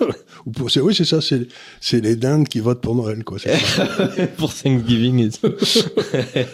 [0.46, 1.46] Ou pour, oui, c'est ça, c'est,
[1.80, 3.38] c'est les dindes qui votent pour Noël, quoi.
[4.36, 5.18] pour Thanksgiving.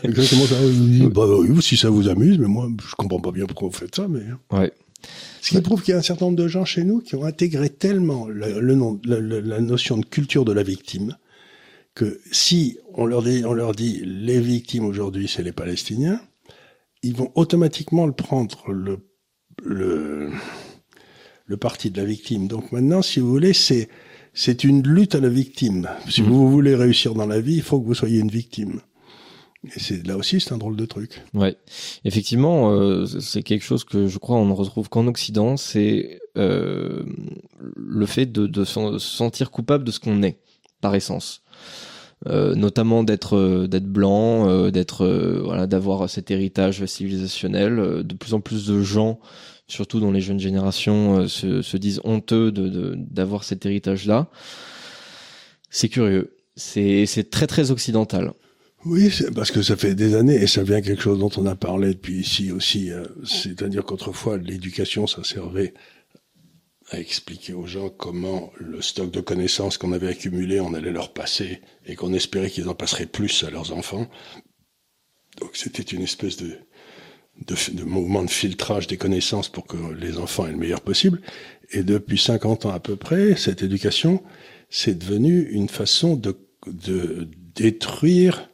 [0.03, 0.57] Exactement ça.
[1.13, 3.95] Bah, oui, si ça vous amuse, mais moi, je comprends pas bien pourquoi vous faites
[3.95, 4.25] ça, mais.
[4.51, 4.73] Ouais.
[5.41, 7.25] Ce qui prouve qu'il y a un certain nombre de gens chez nous qui ont
[7.25, 11.17] intégré tellement le, nom, la, notion de culture de la victime
[11.97, 16.21] que si on leur dit, on leur dit les victimes aujourd'hui, c'est les Palestiniens,
[17.03, 18.99] ils vont automatiquement le prendre le
[19.65, 20.31] le,
[21.47, 22.47] le parti de la victime.
[22.47, 23.89] Donc maintenant, si vous voulez, c'est
[24.35, 25.89] c'est une lutte à la victime.
[26.11, 26.27] Si mmh.
[26.27, 28.83] vous voulez réussir dans la vie, il faut que vous soyez une victime.
[29.65, 31.23] Et c'est là aussi, c'est un drôle de truc.
[31.33, 31.57] Ouais,
[32.05, 37.05] effectivement, euh, c'est quelque chose que je crois on ne retrouve qu'en Occident, c'est euh,
[37.75, 40.39] le fait de, de se sentir coupable de ce qu'on est
[40.83, 41.43] par essence.
[42.29, 45.07] Euh, notamment d'être euh, d'être blanc, euh, d'être
[45.45, 48.03] voilà, d'avoir cet héritage civilisationnel.
[48.05, 49.21] De plus en plus de gens,
[49.69, 54.29] surtout dans les jeunes générations, se, se disent honteux de d'avoir cet héritage-là.
[55.71, 56.35] C'est curieux.
[56.57, 58.33] C'est c'est très très occidental.
[58.85, 61.57] Oui, parce que ça fait des années et ça vient quelque chose dont on a
[61.57, 62.91] parlé depuis ici aussi.
[63.25, 65.75] C'est-à-dire qu'autrefois l'éducation, ça servait
[66.91, 71.13] à expliquer aux gens comment le stock de connaissances qu'on avait accumulé, on allait leur
[71.13, 74.07] passer et qu'on espérait qu'ils en passeraient plus à leurs enfants.
[75.41, 76.59] Donc c'était une espèce de,
[77.45, 81.21] de, mouvement de filtrage des connaissances pour que les enfants aient le meilleur possible.
[81.73, 84.23] Et depuis 50 ans à peu près, cette éducation,
[84.71, 88.49] c'est devenu une façon de, de détruire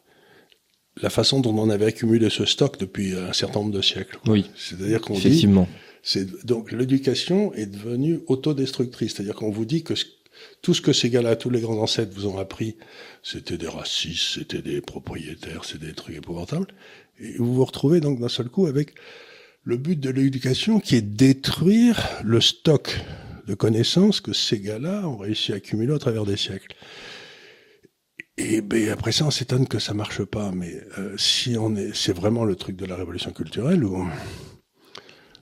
[1.00, 4.18] la façon dont on avait accumulé ce stock depuis un certain nombre de siècles.
[4.26, 4.50] Oui.
[4.56, 5.48] C'est-à-dire qu'on dit,
[6.44, 9.94] donc l'éducation est devenue autodestructrice, c'est-à-dire qu'on vous dit que
[10.60, 12.76] tout ce que ces gars-là, tous les grands ancêtres vous ont appris,
[13.22, 16.66] c'était des racistes, c'était des propriétaires, c'est des trucs épouvantables,
[17.20, 18.94] et vous vous retrouvez donc d'un seul coup avec
[19.64, 22.98] le but de l'éducation qui est détruire le stock
[23.46, 26.74] de connaissances que ces gars-là ont réussi à accumuler au travers des siècles.
[28.38, 30.52] Et ben après ça, on s'étonne que ça marche pas.
[30.52, 34.06] Mais euh, si on est, c'est vraiment le truc de la révolution culturelle où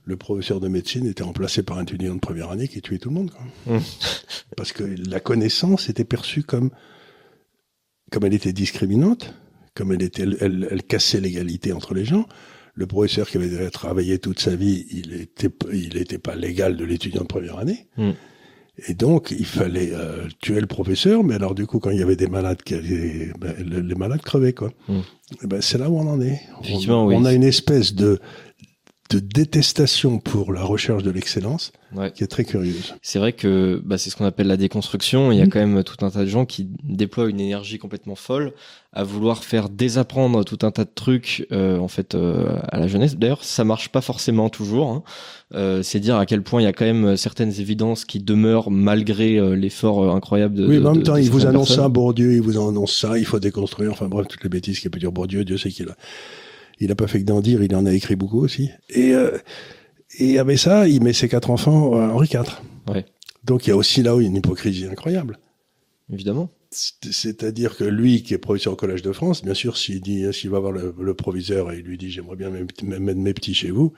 [0.05, 3.09] le professeur de médecine était remplacé par un étudiant de première année qui tuait tout
[3.09, 3.31] le monde.
[3.31, 3.75] Quoi.
[3.75, 3.79] Mmh.
[4.57, 6.71] Parce que la connaissance était perçue comme,
[8.11, 9.33] comme elle était discriminante,
[9.75, 12.27] comme elle était, elle, elle, cassait l'égalité entre les gens.
[12.73, 16.85] Le professeur qui avait travaillé toute sa vie, il était, il était pas légal de
[16.85, 17.87] l'étudiant de première année.
[17.97, 18.11] Mmh.
[18.87, 22.01] Et donc, il fallait euh, tuer le professeur, mais alors du coup, quand il y
[22.01, 24.71] avait des malades qui allaient, ben, les, malades crevaient, quoi.
[24.87, 24.99] Mmh.
[25.43, 26.41] Ben, c'est là où on en est.
[26.63, 27.15] Effectivement, on, oui.
[27.17, 28.19] on a une espèce de
[29.11, 31.73] de détestation pour la recherche de l'excellence
[32.15, 32.95] qui est très curieuse.
[33.01, 35.33] C'est vrai que bah, c'est ce qu'on appelle la déconstruction.
[35.33, 35.49] Il y a mmh.
[35.49, 38.53] quand même tout un tas de gens qui déploient une énergie complètement folle
[38.93, 42.87] à vouloir faire désapprendre tout un tas de trucs euh, en fait euh, à la
[42.87, 43.17] jeunesse.
[43.17, 44.89] D'ailleurs, ça marche pas forcément toujours.
[44.89, 45.03] Hein.
[45.53, 48.71] Euh, c'est dire à quel point il y a quand même certaines évidences qui demeurent
[48.71, 50.65] malgré l'effort incroyable de.
[50.65, 53.25] Oui, mais en même temps, il vous annonce ça, Bourdieu, il vous annonce ça, il
[53.25, 53.91] faut déconstruire.
[53.91, 55.95] Enfin bref, toutes les bêtises qu'il peut dire Bourdieu, Dieu sait qu'il a
[56.81, 58.69] il n'a pas fait que d'en dire, il en a écrit beaucoup aussi.
[58.89, 59.37] Et, euh,
[60.17, 62.61] et avec ça, il met ses quatre enfants à Henri IV.
[62.87, 63.05] Ouais.
[63.43, 65.39] Donc il y a aussi là une hypocrisie incroyable.
[66.11, 66.49] Évidemment.
[66.71, 70.49] C'est-à-dire que lui, qui est professeur au Collège de France, bien sûr, s'il dit, s'il
[70.49, 72.85] va voir le, proviseur et il lui dit, j'aimerais bien mettre
[73.19, 73.93] mes petits chez vous,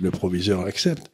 [0.00, 1.10] le proviseur accepte.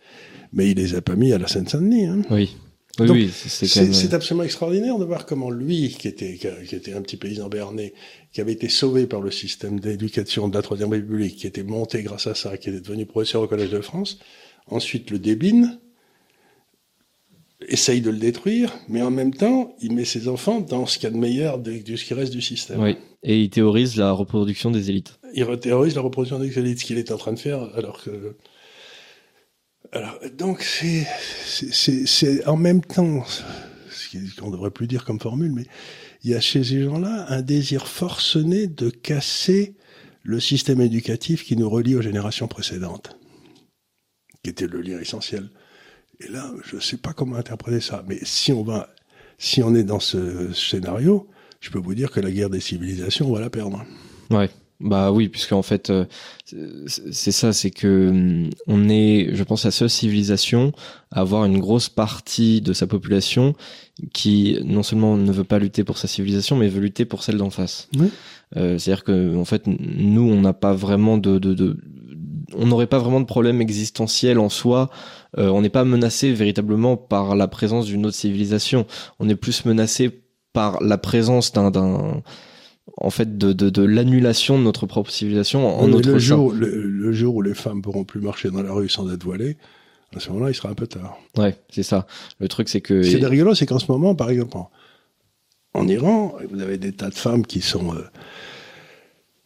[0.52, 2.06] Mais il les a pas mis à la Seine-Saint-Denis.
[2.06, 2.22] Hein.
[2.30, 2.56] Oui.
[2.98, 7.48] Oui, c'est absolument extraordinaire de voir comment lui, qui était, qui était un petit paysan
[7.48, 7.94] berné,
[8.33, 12.02] qui avait été sauvé par le système d'éducation de la Troisième République, qui était monté
[12.02, 14.18] grâce à ça, qui était devenu professeur au Collège de France,
[14.66, 15.78] ensuite le débine,
[17.68, 21.05] essaye de le détruire, mais en même temps, il met ses enfants dans ce qu'il
[21.05, 22.81] y a de meilleur de, ce qui reste du système.
[22.81, 25.18] Oui, et il théorise la reproduction des élites.
[25.35, 28.37] Il théorise la reproduction des élites, ce qu'il est en train de faire, alors que
[29.92, 33.24] alors, donc, c'est, en même temps,
[33.90, 35.66] ce qu'on devrait plus dire comme formule, mais
[36.24, 39.74] il y a chez ces gens-là un désir forcené de casser
[40.22, 43.18] le système éducatif qui nous relie aux générations précédentes,
[44.42, 45.50] qui était le lien essentiel.
[46.20, 48.94] Et là, je ne sais pas comment interpréter ça, mais si on va,
[49.37, 51.28] si on est dans ce scénario,
[51.61, 53.85] je peux vous dire que la guerre des civilisations, on va la perdre.
[54.31, 54.48] Ouais.
[54.80, 56.04] Bah oui, puisque en fait, euh,
[56.87, 60.72] c'est ça, c'est que hum, on est, je pense, la seule civilisation
[61.11, 63.54] à avoir une grosse partie de sa population
[64.12, 67.37] qui non seulement ne veut pas lutter pour sa civilisation, mais veut lutter pour celle
[67.37, 67.88] d'en face.
[67.96, 68.11] Oui.
[68.56, 71.76] Euh, C'est-à-dire que en fait, nous, on n'a pas vraiment de, de, de
[72.54, 74.90] on n'aurait pas vraiment de problème existentiel en soi.
[75.38, 78.87] Euh, on n'est pas menacé véritablement par la présence d'une autre civilisation.
[79.18, 82.22] On est plus menacé par la présence d'un, d'un
[82.96, 86.52] en fait, de, de, de l'annulation de notre propre civilisation en Oui, notre le, jour,
[86.52, 89.56] le, le jour où les femmes pourront plus marcher dans la rue sans être voilées,
[90.14, 91.16] à ce moment-là, il sera un peu tard.
[91.38, 92.06] Ouais, c'est ça.
[92.38, 94.56] Le truc, c'est que Ce qui est rigolo, c'est qu'en ce moment, par exemple,
[95.74, 98.02] en, Iran, vous avez des tas de femmes qui sont euh,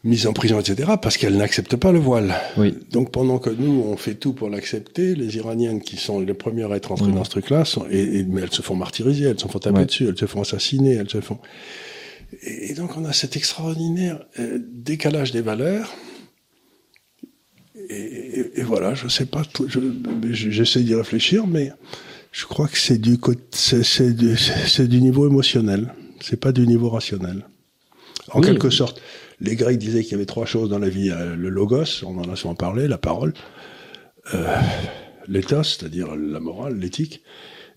[0.03, 2.35] mises en prison, etc., parce qu'elles n'acceptent pas le voile.
[2.57, 6.35] oui, Donc pendant que nous, on fait tout pour l'accepter, les Iraniennes, qui sont les
[6.35, 7.15] premières à être entrées Mhm.
[7.17, 9.87] dans ce truc-là, et, et- mais elles se font martyriser, elles se font taper Ouais.
[9.87, 11.39] dessus, elles se font assassiner, elles se font...
[12.43, 15.95] Et, donc on a cet extraordinaire euh, décalage des valeurs.
[17.89, 19.81] Et, et- et voilà, je sais pas, je-
[20.51, 21.73] j'essaie d'y réfléchir, mais
[22.33, 23.17] je crois que c'est du,
[23.53, 24.13] c'est,
[24.89, 27.47] du, niveau émotionnel, c'est pas du niveau rationnel.
[28.33, 28.47] En Oui.
[28.47, 29.01] quelque sorte,
[29.41, 32.19] les Grecs disaient qu'il y avait trois choses dans la vie euh, le logos, on
[32.19, 33.35] en a souvent parlé, la parole,
[34.35, 34.57] euh,
[35.29, 37.23] l'éthos, c'est-à-dire la morale, l'éthique,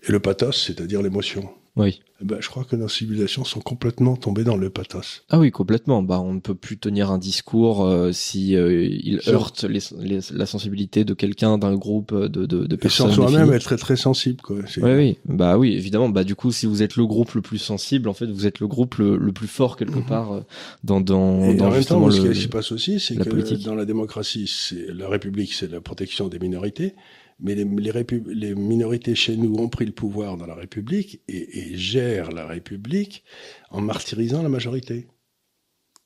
[0.08, 1.48] et le pathos, c'est-à-dire l'émotion.
[1.76, 2.00] Oui.
[2.22, 5.22] Ben, je crois que nos civilisations sont complètement tombées dans le pathos.
[5.30, 6.02] Ah oui, complètement.
[6.02, 9.80] Bah, on ne peut plus tenir un discours euh, si euh, il Sur- heurte les,
[10.00, 13.08] les- la sensibilité de quelqu'un, d'un groupe, de, de, de Et personnes.
[13.12, 14.56] sans soi-même être très très sensible, quoi.
[14.58, 16.10] Oui, oui, bah oui, évidemment.
[16.10, 18.60] Bah du coup, si vous êtes le groupe le plus sensible, en fait, vous êtes
[18.60, 20.04] le groupe le, le plus fort quelque Mhm.
[20.06, 20.40] part euh,
[20.84, 22.32] dans dans, Et dans en même temps, ce le.
[22.34, 23.64] qui se passe aussi, c'est la que politique.
[23.64, 26.94] dans la démocratie, c'est la République, c'est la protection des minorités,
[27.42, 31.22] mais les, les, répu- les minorités chez nous ont pris le pouvoir dans la République
[31.28, 33.24] et, et gèrent la République
[33.70, 35.08] en martyrisant la majorité.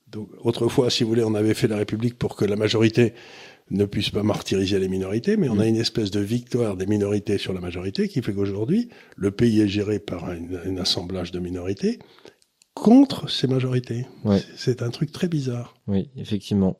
[0.06, 3.14] Donc, autrefois, si vous voulez, on avait fait la République pour que la majorité
[3.70, 7.38] ne puisse pas martyriser les minorités, mais on a une espèce de victoire des minorités
[7.38, 11.40] sur la majorité qui fait qu'aujourd'hui, le pays est géré par un, un assemblage de
[11.40, 11.98] minorités
[12.74, 14.06] contre ces majorités.
[14.24, 14.42] Ouais.
[14.56, 15.76] C'est un truc très bizarre.
[15.86, 16.78] Oui, effectivement.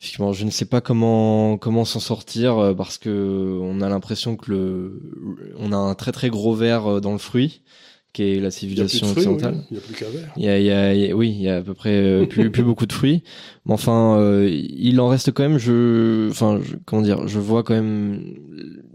[0.00, 4.36] Effectivement, je ne sais pas comment comment s'en sortir euh, parce que on a l'impression
[4.36, 7.62] que le on a un très très gros verre euh, dans le fruit
[8.12, 9.64] qui est la civilisation occidentale.
[9.70, 10.32] il n'y a plus qu'un verre.
[10.36, 12.62] Il y a, il y oui, il y a à peu près euh, plus, plus
[12.62, 13.22] beaucoup de fruits.
[13.68, 15.58] Mais enfin, euh, il en reste quand même.
[15.58, 18.22] Je, enfin, je- comment dire, je vois quand même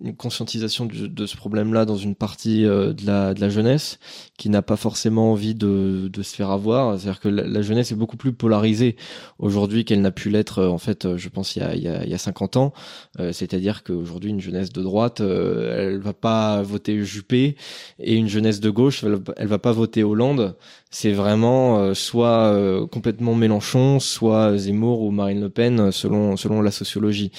[0.01, 3.99] une conscientisation de ce problème-là dans une partie euh, de la de la jeunesse
[4.37, 6.99] qui n'a pas forcément envie de de se faire avoir.
[6.99, 8.95] C'est-à-dire que la, la jeunesse est beaucoup plus polarisée
[9.39, 10.59] aujourd'hui qu'elle n'a pu l'être.
[10.59, 12.17] euh, En fait, euh, je pense il y a il y a, il y a
[12.17, 12.73] 50 ans.
[13.19, 17.55] Euh, C'est-à-dire qu'aujourd'hui, une jeunesse de droite, elle va pas voter Juppé
[17.99, 20.55] et une jeunesse de gauche, elle, elle va pas voter Hollande.
[20.89, 22.55] C'est vraiment soit
[22.91, 27.31] complètement Mélenchon, soit Zemmour ou Marine Le Pen, euh, selon selon la sociologie.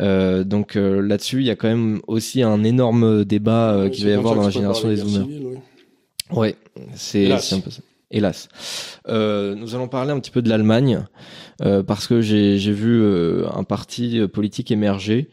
[0.00, 4.04] Euh, donc euh, là-dessus, il y a quand même aussi un énorme débat euh, qu'il
[4.04, 5.60] va y avoir dans la génération des Zoomers.
[6.30, 6.56] Ouais,
[6.94, 7.82] c'est un peu ça.
[8.10, 8.48] Hélas.
[9.08, 11.04] Nous allons parler un petit peu de l'Allemagne
[11.58, 13.04] parce que j'ai vu
[13.46, 15.30] un parti politique émerger.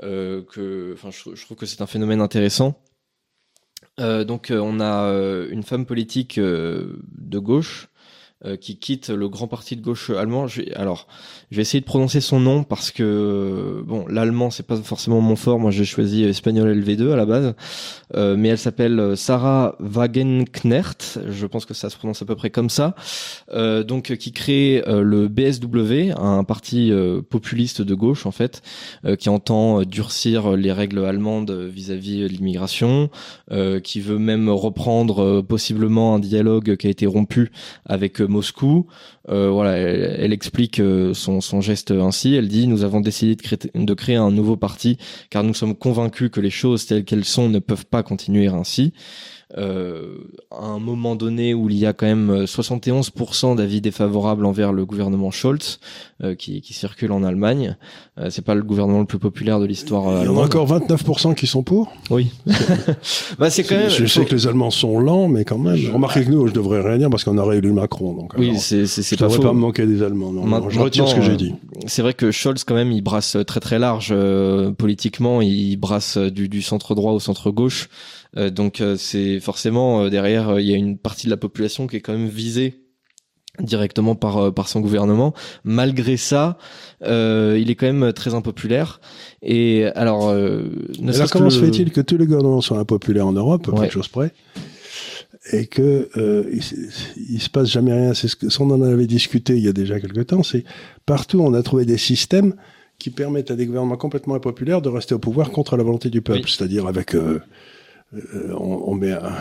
[0.00, 2.80] Que, enfin, je, je trouve que c'est un phénomène intéressant.
[4.00, 7.88] Euh, donc, euh, on a euh, une femme politique de gauche
[8.44, 10.46] euh, qui quitte le grand parti de gauche allemand.
[10.46, 11.06] Je alors,
[11.50, 15.36] je vais essayer de prononcer son nom parce que bon, l'allemand c'est pas forcément mon
[15.36, 15.58] fort.
[15.58, 17.54] Moi, j'ai choisi espagnol LV2 à la base,
[18.16, 21.20] Euh, mais elle s'appelle euh, Sarah Wagenknecht.
[21.28, 22.94] Je pense que ça se prononce à peu près comme ça.
[23.52, 28.62] Euh, donc, qui crée euh, le BSW, un parti euh, populiste de gauche en fait,
[29.18, 33.10] qui entend durcir les règles allemandes vis-à-vis de l'immigration,
[33.82, 37.50] qui veut même reprendre possiblement un dialogue qui a été rompu
[37.84, 38.86] avec Moscou.
[39.28, 42.34] Euh, voilà, elle, elle explique euh, son, son geste ainsi.
[42.34, 44.98] Elle dit nous avons décidé de créer, de créer un nouveau parti
[45.30, 48.92] car nous sommes convaincus que les choses telles qu'elles sont ne peuvent pas continuer ainsi.
[49.56, 50.18] Euh,
[50.50, 54.72] à un moment donné où il y a quand même euh, 71% d'avis défavorables envers
[54.72, 55.78] le gouvernement Scholz
[56.22, 57.76] euh, qui, qui circule en Allemagne.
[58.18, 60.44] Euh, c'est pas le gouvernement le plus populaire de l'histoire euh, Il y en a
[60.44, 60.44] allemande.
[60.44, 61.92] encore 29% qui sont pour.
[62.10, 62.32] Oui.
[63.38, 63.90] bah c'est quand même.
[63.90, 65.78] Je sais que les Allemands sont lents, mais quand même.
[65.92, 68.14] Remarquez que nous, je devrais rien dire parce qu'on a réélu Macron.
[68.14, 70.32] Donc, Oui, alors, c'est c'est pas pas me manquer des Allemands.
[70.32, 71.54] Non, je retire ce que j'ai euh, dit.
[71.86, 76.16] C'est vrai que Scholz quand même il brasse très très large euh, politiquement, il brasse
[76.16, 77.88] euh, du, du centre droit au centre gauche.
[78.36, 82.12] Donc c'est forcément derrière il y a une partie de la population qui est quand
[82.12, 82.80] même visée
[83.60, 85.34] directement par par son gouvernement.
[85.62, 86.58] Malgré ça,
[87.02, 89.00] euh, il est quand même très impopulaire.
[89.42, 90.64] Et alors, euh,
[91.30, 93.80] comment se fait-il que tous les gouvernements soient impopulaires en Europe, ouais.
[93.82, 94.32] quelque chose près
[95.52, 96.44] et que euh,
[97.16, 98.14] il, se passe jamais rien?
[98.14, 100.42] C'est ce que on en avait discuté il y a déjà quelque temps.
[100.42, 100.64] C'est
[101.06, 102.54] partout on a trouvé des systèmes
[102.98, 106.22] qui permettent à des gouvernements complètement impopulaires de rester au pouvoir contre la volonté du
[106.22, 106.48] peuple.
[106.48, 107.40] C'est-à-dire avec euh, euh,
[108.12, 109.32] on, on, met un,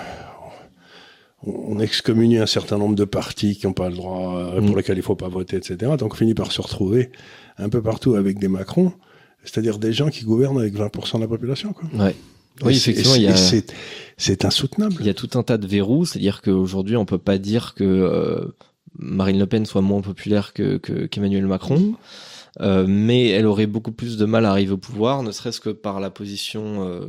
[1.45, 4.77] on excommunie un certain nombre de partis qui n'ont pas le droit, euh, pour mm.
[4.77, 5.91] lesquels il faut pas voter, etc.
[5.97, 7.11] Donc on finit par se retrouver
[7.57, 8.93] un peu partout avec des Macron,
[9.43, 11.73] c'est-à-dire des gens qui gouvernent avec 20% de la population.
[11.73, 11.89] Quoi.
[12.05, 12.15] Ouais.
[12.63, 13.35] Oui, effectivement, il y a...
[13.35, 14.95] c'est insoutenable.
[14.99, 17.83] Il y a tout un tas de verrous, c'est-à-dire qu'aujourd'hui, on peut pas dire que
[17.83, 18.45] euh,
[18.95, 21.95] Marine Le Pen soit moins populaire que qu'Emmanuel Macron.
[22.61, 25.71] Euh, mais elle aurait beaucoup plus de mal à arriver au pouvoir, ne serait-ce que
[25.71, 27.05] par la position euh,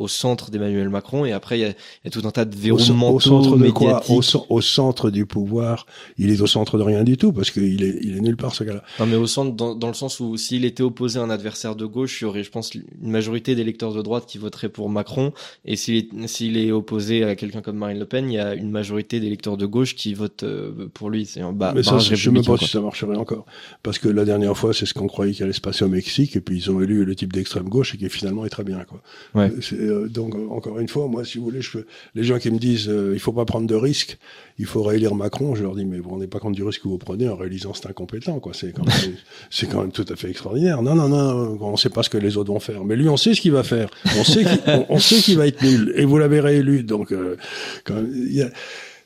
[0.00, 1.24] au centre d'Emmanuel Macron.
[1.24, 3.70] Et après, il y, a, tout un tas de verrous au, mentaux, au centre de
[3.70, 4.02] quoi
[4.48, 5.86] au, centre du pouvoir,
[6.18, 8.54] il est au centre de rien du tout parce qu'il est, il est nulle part
[8.54, 8.82] ce gars-là.
[8.98, 11.76] Non, mais au centre, dans, dans le sens où s'il était opposé à un adversaire
[11.76, 14.88] de gauche, il y aurait, je pense, une majorité d'électeurs de droite qui voteraient pour
[14.88, 15.32] Macron.
[15.66, 18.54] Et s'il est, s'il est opposé à quelqu'un comme Marine Le Pen, il y a
[18.54, 21.26] une majorité d'électeurs de gauche qui votent euh, pour lui.
[21.26, 21.72] C'est un bas.
[21.74, 23.44] Mais ça, je me pas si ça marcherait encore,
[23.82, 26.36] parce que la dernière fois, c'est ce qu'on croyait qu'il allait se passer au Mexique,
[26.36, 28.84] et puis ils ont élu le type d'extrême gauche et qui finalement est très bien,
[28.84, 29.02] quoi.
[29.34, 29.50] Ouais.
[29.90, 31.78] Euh, donc encore une fois, moi, si vous voulez, je
[32.14, 34.18] les gens qui me disent euh, il faut pas prendre de risques,
[34.58, 36.88] il faut réélire Macron, je leur dis mais vous rendez pas compte du risque que
[36.88, 38.52] vous prenez en réalisant cet incompétent, quoi.
[38.54, 39.14] C'est quand même,
[39.50, 40.82] c'est quand même tout à fait extraordinaire.
[40.82, 43.16] Non, non, non, on sait pas ce que les autres vont faire, mais lui, on
[43.16, 43.90] sait ce qu'il va faire.
[44.18, 47.36] On sait qu'il on, sait qu'il va être nul, et vous l'avez réélu, donc euh,
[47.84, 48.50] quand même, il y a,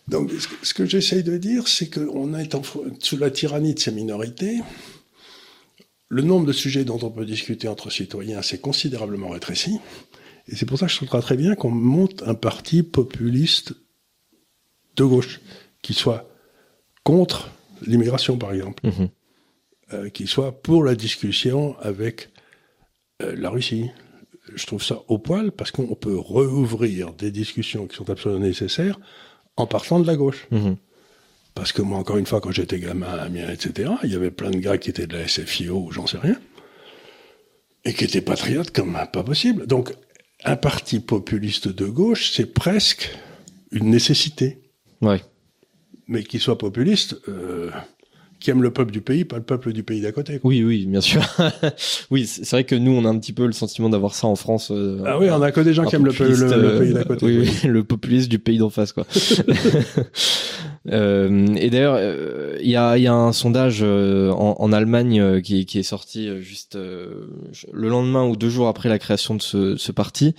[0.09, 0.31] donc,
[0.63, 2.55] ce que j'essaye de dire, c'est qu'on est
[3.01, 4.61] sous la tyrannie de ces minorités.
[6.09, 9.79] Le nombre de sujets dont on peut discuter entre citoyens s'est considérablement rétréci.
[10.49, 13.75] Et c'est pour ça que je trouverais très bien qu'on monte un parti populiste
[14.97, 15.41] de gauche,
[15.83, 16.29] qui soit
[17.03, 17.51] contre
[17.87, 19.09] l'immigration, par exemple, mhm.
[19.93, 22.31] euh, qui soit pour la discussion avec
[23.23, 23.91] euh, la Russie.
[24.55, 28.99] Je trouve ça au poil parce qu'on peut rouvrir des discussions qui sont absolument nécessaires
[29.57, 30.47] en partant de la gauche.
[30.51, 30.77] Mhm.
[31.55, 34.33] Parce que moi, encore une fois, quand j'étais gamin à Amiens, etc., il y avait
[34.33, 36.37] plein de gars qui étaient de la SFIO ou j'en sais rien,
[37.85, 39.67] et qui étaient patriotes comme pas possible.
[39.67, 39.95] Donc,
[40.45, 43.17] un parti populiste de gauche, c'est presque
[43.71, 44.61] une nécessité.
[45.01, 45.21] Ouais.
[46.07, 47.71] Mais qu'il soit populiste, euh,
[48.41, 50.39] qui aime le peuple du pays, pas le peuple du pays d'à côté.
[50.45, 51.23] Oui, oui, bien sûr.
[52.11, 54.37] oui, c'est vrai que nous, on a un petit peu le sentiment d'avoir ça en
[54.37, 54.71] France.
[54.71, 57.25] Euh, ah oui, on a que des gens qui aiment le, le, pays d'à côté.
[57.25, 59.07] Oui, oui, le populiste du pays d'en face, quoi.
[60.91, 65.41] euh, et d'ailleurs, euh, il y, a, y, a, un sondage euh, en, en, Allemagne
[65.41, 69.77] qui, qui, est sorti juste le lendemain ou deux jours après la création de ce,
[69.77, 70.35] ce parti,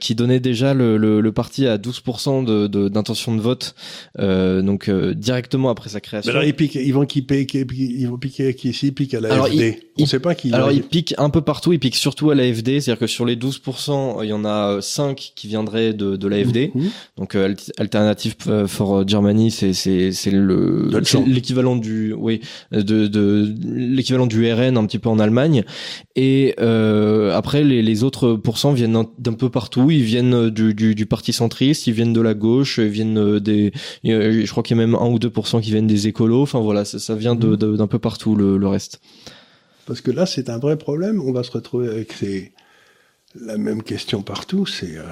[0.00, 3.74] qui donnait déjà le, le, parti à 12% d'intention de, de, vote,
[4.18, 6.32] donc directement après sa création.
[6.32, 9.46] Mais là, ils, ils vont qui ils vont piquer qui ici, piquent à la alors,
[9.46, 9.78] FD.
[9.96, 10.52] Il, on sait pas qui.
[10.52, 13.36] Alors, ils piquent un peu partout, ils piquent surtout à l'AFD, c'est-à-dire que sur les
[13.36, 16.72] 12%, il y en a 5 qui viendraient de, de l'AFD.
[16.74, 16.90] Mhm.
[17.18, 17.36] Donc,
[17.78, 18.34] Alternative
[18.66, 20.90] for Germany, c'est, c'est, c'est le,
[21.26, 22.40] l'équivalent du, oui,
[22.72, 25.64] de, de, l'équivalent du RN un petit peu en Allemagne.
[26.16, 29.90] Et, euh, après, les, les autres pourcents viennent d'un peu partout.
[29.90, 33.72] Ils viennent du, du, du parti centriste, ils viennent de la gauche, ils viennent des,
[34.04, 36.42] je crois qu'il y a même 1 ou 2% qui viennent des écolos.
[36.42, 39.00] Enfin, voilà, ça, ça vient d'un de, d'un peu partout le, le reste.
[39.86, 41.20] Parce que là, c'est un vrai problème.
[41.20, 42.52] On va se retrouver avec ces...
[43.34, 44.66] la même question partout.
[44.66, 45.02] C'est euh...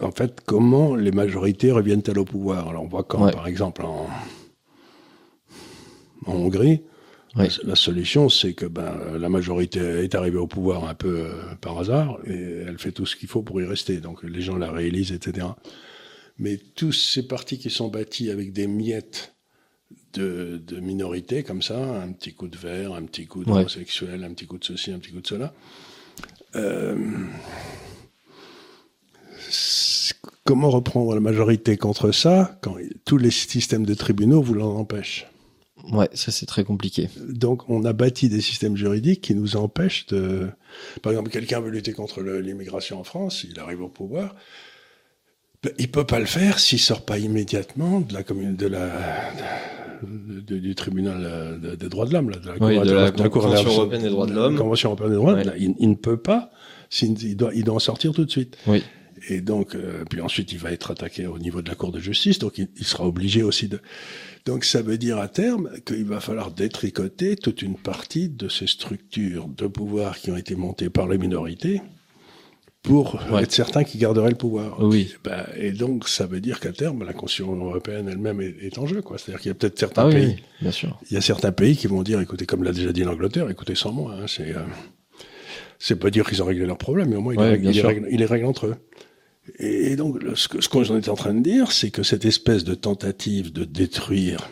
[0.00, 2.68] en fait comment les majorités reviennent-elles au pouvoir?
[2.68, 4.08] Alors on voit quand, par exemple, en,
[6.26, 6.82] en Hongrie,
[7.36, 7.48] ouais.
[7.64, 11.78] la solution, c'est que ben, la majorité est arrivée au pouvoir un peu euh, par
[11.78, 13.98] hasard et elle fait tout ce qu'il faut pour y rester.
[13.98, 15.46] Donc les gens la réalisent, etc.
[16.38, 19.34] Mais tous ces partis qui sont bâtis avec des miettes
[20.14, 24.26] de, de minorités comme ça, un petit coup de vert, un petit coup d'homosexuel, ouais.
[24.26, 25.52] un petit coup de ceci, un petit coup de cela.
[26.56, 26.96] Euh,
[30.44, 35.26] comment reprendre la majorité contre ça quand tous les systèmes de tribunaux vous l'en empêchent?
[35.90, 37.08] Ouais, ça c'est très compliqué.
[37.28, 40.48] Donc on a bâti des systèmes juridiques qui nous empêchent de...
[41.02, 44.36] Par exemple, quelqu'un veut lutter contre l'immigration en France, il arrive au pouvoir,
[45.78, 48.90] il peut pas le faire s'il sort pas immédiatement de la commune, de la,
[50.02, 54.10] de, du tribunal des droits de l'homme, de la, oui, de la, Convention européenne des
[54.10, 54.56] droits de l'homme.
[54.56, 56.50] Convention européenne des droits il, ne peut pas,
[57.00, 58.56] il doit, il doit en sortir tout de suite.
[58.66, 58.82] Oui.
[59.28, 62.00] Et donc, euh, puis ensuite, il va être attaqué au niveau de la Cour de
[62.00, 63.80] justice, donc il, il sera obligé aussi de.
[64.46, 68.66] Donc, ça veut dire à terme qu'il va falloir détricoter toute une partie de ces
[68.66, 71.80] structures de pouvoir qui ont été montées par les minorités
[72.82, 73.44] pour Ouais.
[73.44, 74.82] être certain qu'ils garderaient le pouvoir.
[74.82, 75.14] Oui.
[75.22, 78.86] Ben, et donc, ça veut dire qu'à terme, la Constitution européenne elle-même est, est en
[78.86, 79.02] jeu.
[79.02, 79.18] quoi.
[79.18, 80.98] C'est-à-dire qu'il y a peut-être certains Ah pays oui, bien sûr.
[81.08, 83.76] il y a certains pays qui vont dire, écoutez, comme l'a déjà dit l'Angleterre, écoutez
[83.76, 84.16] sans moi.
[84.20, 84.62] Hein, c'est, euh,
[85.78, 88.18] c'est pas dire qu'ils ont réglé leurs problèmes, mais au moins Ouais, les règlent- ils
[88.18, 88.76] les règlent entre eux.
[89.58, 92.24] Et, donc, le- ce, que, ce qu'on est en train de dire, c'est que cette
[92.24, 94.48] espèce de tentative de détruire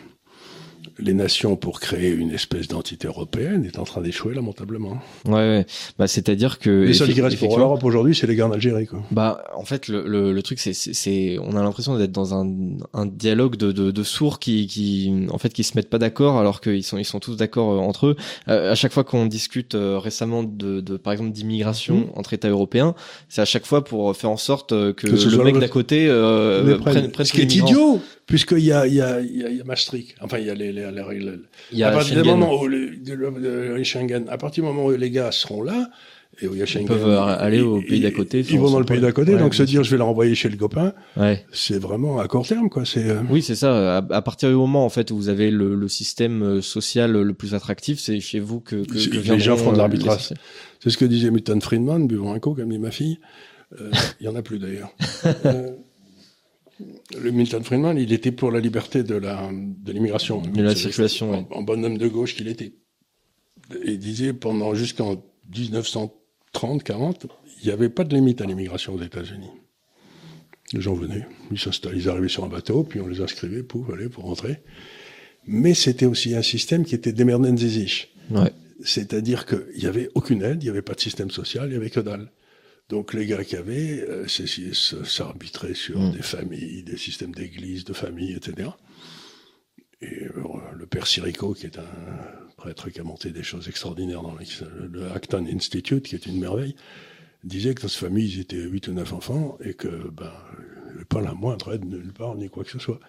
[0.99, 4.99] les nations pour créer une espèce d'entité européenne est en train d'échouer lamentablement.
[5.25, 5.65] Ouais, ouais.
[5.97, 6.69] Bah, c'est-à-dire que.
[6.69, 8.87] Les seuls qui restent pour l'Europe aujourd'hui, c'est les guerres d'Algérie.
[8.87, 9.01] Quoi.
[9.11, 12.47] Bah, en fait, le, le, le truc, c'est, c'est, on a l'impression d'être dans un,
[12.93, 16.37] un dialogue de, de, de sourds qui, qui, en fait, qui se mettent pas d'accord,
[16.37, 18.15] alors qu'ils sont, ils sont tous d'accord euh, entre eux.
[18.47, 22.05] Euh, à chaque fois qu'on discute euh, récemment de, de, par exemple, d'immigration Mhm.
[22.15, 22.95] entre États européens,
[23.29, 26.77] c'est à chaque fois pour faire en sorte euh, que, le mec d'à côté euh,
[26.77, 27.11] prenne, prennent.
[27.11, 28.01] prenne ce qui est idiot,
[28.31, 30.15] puisqu'il y a, il y, a, il y, a, il y a Maastricht.
[30.21, 31.41] Enfin, il y a les, les, les règles.
[31.71, 32.39] Il y à a partir du Schengen.
[32.39, 35.61] moment où le, de, de- de Schengen, à partir du moment où les gars seront
[35.61, 35.89] là,
[36.41, 38.57] et où il y a Schengen, peuvent aller au ils- pays d'à ils- côté Ils,
[38.57, 40.55] vont dans le pays d'à côté, donc se dire je vais le renvoyer chez le
[40.57, 41.45] copain, Ouais.
[41.51, 42.85] c'est vraiment à court terme, quoi.
[42.85, 43.97] C'est euh, Oui, c'est ça.
[43.97, 47.11] À, à partir du moment en fait où vous avez le, le système euh, social
[47.11, 50.29] le plus attractif, c'est chez vous que, que, que les gens font de euh, l'arbitrage.
[50.31, 50.35] les
[50.79, 53.19] c'est ce que disait Milton Friedman, buvons un coup, comme dit ma fille.
[53.79, 54.93] Euh, Il y en a plus d'ailleurs.
[55.45, 55.69] Euh,
[57.19, 61.31] le Milton Friedman, il était pour la liberté de la de l'immigration, De la circulation,
[61.33, 62.73] en, en bonhomme de gauche qu'il était.
[63.85, 65.23] Il disait pendant jusqu'en
[65.53, 67.27] 1930-40,
[67.61, 69.51] il n'y avait pas de limite à l'immigration aux États-Unis.
[70.73, 73.89] Les gens venaient, ils s'installaient, ils arrivaient sur un bateau, puis on les inscrivait, pouf,
[73.89, 74.61] allez, pour rentrer.
[75.45, 78.09] Mais c'était aussi un système qui était démerdenzesisch.
[78.29, 78.51] Ouais.
[78.83, 81.75] C'est-à-dire qu'il n'y avait aucune aide, il n'y avait pas de système social, il n'y
[81.75, 82.31] avait que dalle.
[82.91, 84.43] Donc les gars qui avaient, euh, ça
[85.05, 86.11] s'arbitrait sur Mm.
[86.11, 88.69] des familles, des systèmes d'église, de famille, etc.
[90.01, 91.93] Et euh, le père Sirico, qui est un
[92.57, 96.37] prêtre qui a monté des choses extraordinaires dans le, le Acton Institute, qui est une
[96.37, 96.75] merveille,
[97.45, 100.87] disait que dans cette famille, ils étaient huit ou neuf enfants et que ben, il
[100.87, 102.99] n'y avait pas la moindre aide nulle part, ni quoi que ce soit.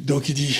[0.00, 0.58] Donc il dit,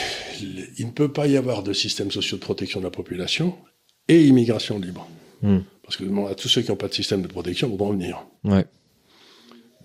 [0.78, 3.58] il ne peut pas y avoir de système social de protection de la population
[4.06, 5.08] et immigration libre.
[5.42, 5.62] Hmm.
[5.88, 8.22] Parce que demande à tous ceux qui n'ont pas de système de protection voudront venir.
[8.44, 8.66] Ouais.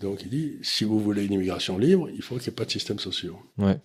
[0.02, 2.66] Donc il dit, si vous voulez une immigration libre, il faut qu'il n'y ait pas
[2.66, 3.32] de système social.
[3.58, 3.80] Ouais.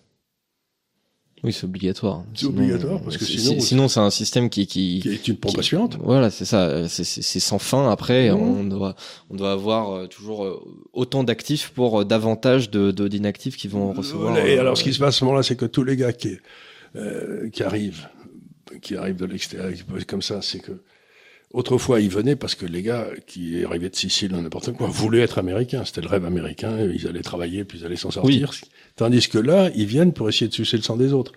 [1.41, 2.25] Oui, c'est obligatoire.
[2.35, 5.37] C'est obligatoire, parce que sinon- c'est- sinon c'est un système qui qui, Qui est une
[5.37, 5.75] pompe qui-.
[6.01, 6.89] Voilà, c'est ça.
[6.89, 7.89] C'est- sans fin.
[7.89, 8.37] Après, Mhm.
[8.41, 8.95] on doit
[9.29, 10.59] on doit avoir euh, toujours euh,
[10.91, 14.33] autant d'actifs pour euh, davantage de d'inactifs qui vont recevoir.
[14.33, 14.45] Voilà.
[14.45, 16.11] Et euh, alors, ce qui se passe à ce moment-là, c'est que tous les gars
[16.11, 16.35] qui,
[16.97, 18.09] euh, qui arrivent,
[18.81, 20.81] qui arrivent de l'extérieur, qui peuvent- comme ça, c'est que
[21.53, 25.21] autrefois ils venaient parce que les gars qui arrivaient de Sicile ou n'importe quoi voulaient
[25.21, 25.83] être américains.
[25.85, 26.77] C'était le rêve américain.
[26.79, 28.51] Ils allaient travailler puis ils allaient s'en sortir.
[28.95, 31.31] Tandis que là, ils viennent pour essayer de sucer le sang des autres.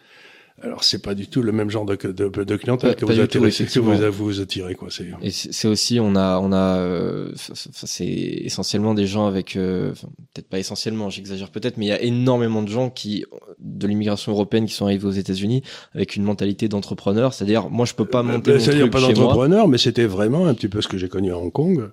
[0.65, 3.19] Alors, c'est pas du tout le même genre de, de, de clientèle Pas- que, vous
[3.21, 4.89] attirez, tout, que vous, vous attirez, quoi.
[4.91, 9.91] C'est, Et c'est aussi, on a, on a, euh, c'est essentiellement des gens avec, euh,
[9.91, 13.25] enfin, peut-être pas essentiellement, j'exagère peut-être, mais il y a énormément de gens qui,
[13.59, 15.63] de l'immigration européenne, qui sont arrivés aux États-Unis
[15.95, 19.67] avec une mentalité d'entrepreneur, c'est-à-dire, moi, je peux pas monter Ben, mon c'est-à-dire pas d'entrepreneur,
[19.67, 21.91] mais c'était vraiment un petit peu ce que j'ai connu à Hong Kong.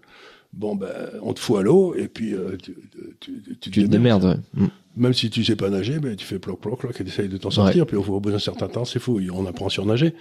[0.51, 0.89] Bon, ben,
[1.21, 2.75] on te fout à l'eau, et puis euh, tu,
[3.19, 4.37] tu, tu, tu te démerdes, ouais.
[4.53, 4.67] Mm.
[4.97, 7.29] Même si tu sais pas nager, ben, tu fais ploc, ploc, ploc, et tu essayes
[7.29, 10.13] de t'en sortir, puis au, bout d'un certain temps, c'est fou, on apprend à surnager.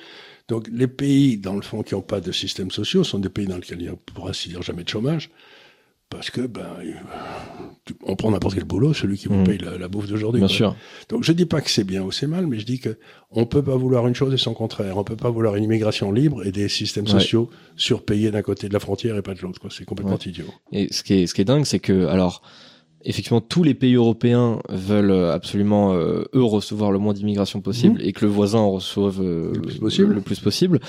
[0.48, 3.46] Donc, les pays, dans le fond, qui n'ont pas de système sociaux, sont des pays
[3.46, 5.30] dans lesquels il n'y a, pour ainsi dire, jamais de chômage.
[6.10, 6.92] Parce que, ben, euh,
[8.04, 9.44] on prend n'importe quel boulot, celui qui vous Mhm.
[9.46, 10.40] paye la, la bouffe d'aujourd'hui.
[10.40, 10.56] Bien quoi.
[10.56, 10.76] sûr.
[11.10, 12.96] Donc je dis pas que c'est bien ou c'est mal, mais je dis que
[13.30, 14.96] on peut pas vouloir une chose et son contraire.
[14.96, 17.10] On peut pas vouloir une immigration libre et des systèmes Ouais.
[17.12, 19.60] sociaux surpayés d'un côté de la frontière et pas de l'autre.
[19.70, 20.28] C'est complètement Ouais.
[20.30, 20.46] idiot.
[20.72, 22.40] Et ce qui est, ce qui est dingue, c'est que, alors,
[23.04, 28.00] effectivement, tous les pays européens veulent euh, absolument, euh, eux, recevoir le moins d'immigration possible
[28.02, 29.54] et que le voisin en reçoive euh, Mhm.
[29.54, 30.14] Le plus possible.
[30.14, 30.80] le plus possible.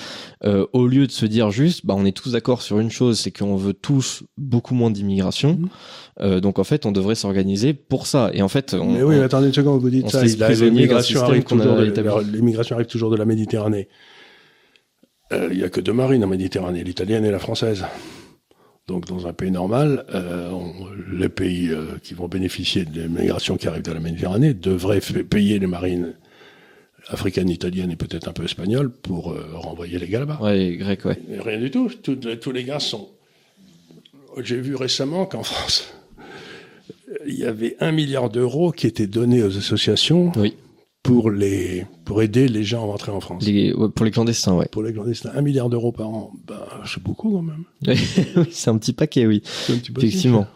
[0.43, 3.19] Euh, au lieu de se dire juste, bah, on est tous d'accord sur une chose,
[3.19, 5.59] c'est qu'on veut tous beaucoup moins d'immigration.
[6.21, 6.39] Mhm.
[6.41, 8.29] Donc, en fait, on devrait s'organiser pour ça.
[8.33, 10.23] Et en fait, on, mais oui, on- attendez une seconde, vous dites on ça.
[10.23, 11.45] L'immigration arrive,
[12.71, 13.87] arrive toujours de la Méditerranée.
[15.31, 17.85] Il y a que deux marines en Méditerranée, l'italienne et la française.
[18.89, 20.73] Donc, dans un pays normal, euh, on-
[21.15, 25.59] les pays euh, qui vont bénéficier de l'immigration qui arrive de la Méditerranée devraient payer
[25.59, 26.15] les marines
[27.07, 30.39] africaines, italiennes et peut-être un peu espagnoles pour euh, renvoyer les gars là-bas.
[30.41, 31.19] ouais, grec, ouais.
[31.39, 31.87] Rien du tout.
[32.01, 33.09] Tous, tous les gars sont.
[34.41, 35.93] J'ai vu récemment qu'en France,
[37.27, 40.55] il y avait un milliard d'euros qui étaient donnés aux associations Oui.
[41.13, 43.43] Pour, les, pour aider les gens à rentrer en France.
[43.45, 44.67] Les- pour les clandestins, ouais.
[44.71, 46.55] Pour les clandestins, un milliard d'euros par an, ben,
[46.85, 47.63] c'est beaucoup quand même.
[48.37, 49.41] oui, c'est un petit paquet, oui.
[49.69, 50.47] Un petit Effectivement.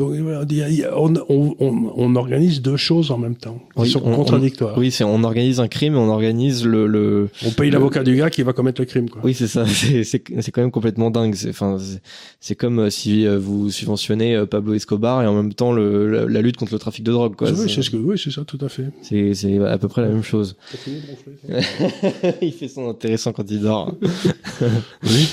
[0.00, 4.76] Donc on, organise deux choses en même temps, qui oui, sont on, contradictoires.
[4.78, 6.86] oui, c'est on organise un crime et on organise le.
[6.86, 9.10] le on paye l'avocat du gars qui va commettre le crime.
[9.10, 9.20] Quoi.
[9.24, 9.64] Oui, c'est ça.
[9.70, 11.34] C'est c'est quand même complètement dingue.
[11.34, 11.76] C'est enfin
[12.40, 16.10] c'est comme euh, si euh, vous subventionnez euh, Pablo Escobar et en même temps le,
[16.10, 17.36] la, la lutte contre le trafic de drogue.
[17.36, 17.50] Quoi.
[17.50, 18.86] Oui, c'est ce que oui, c'est ça, tout à fait.
[19.02, 20.56] C'est c'est à peu près la même chose.
[22.42, 23.94] il fait son intéressant quand il dort.
[25.04, 25.28] oui.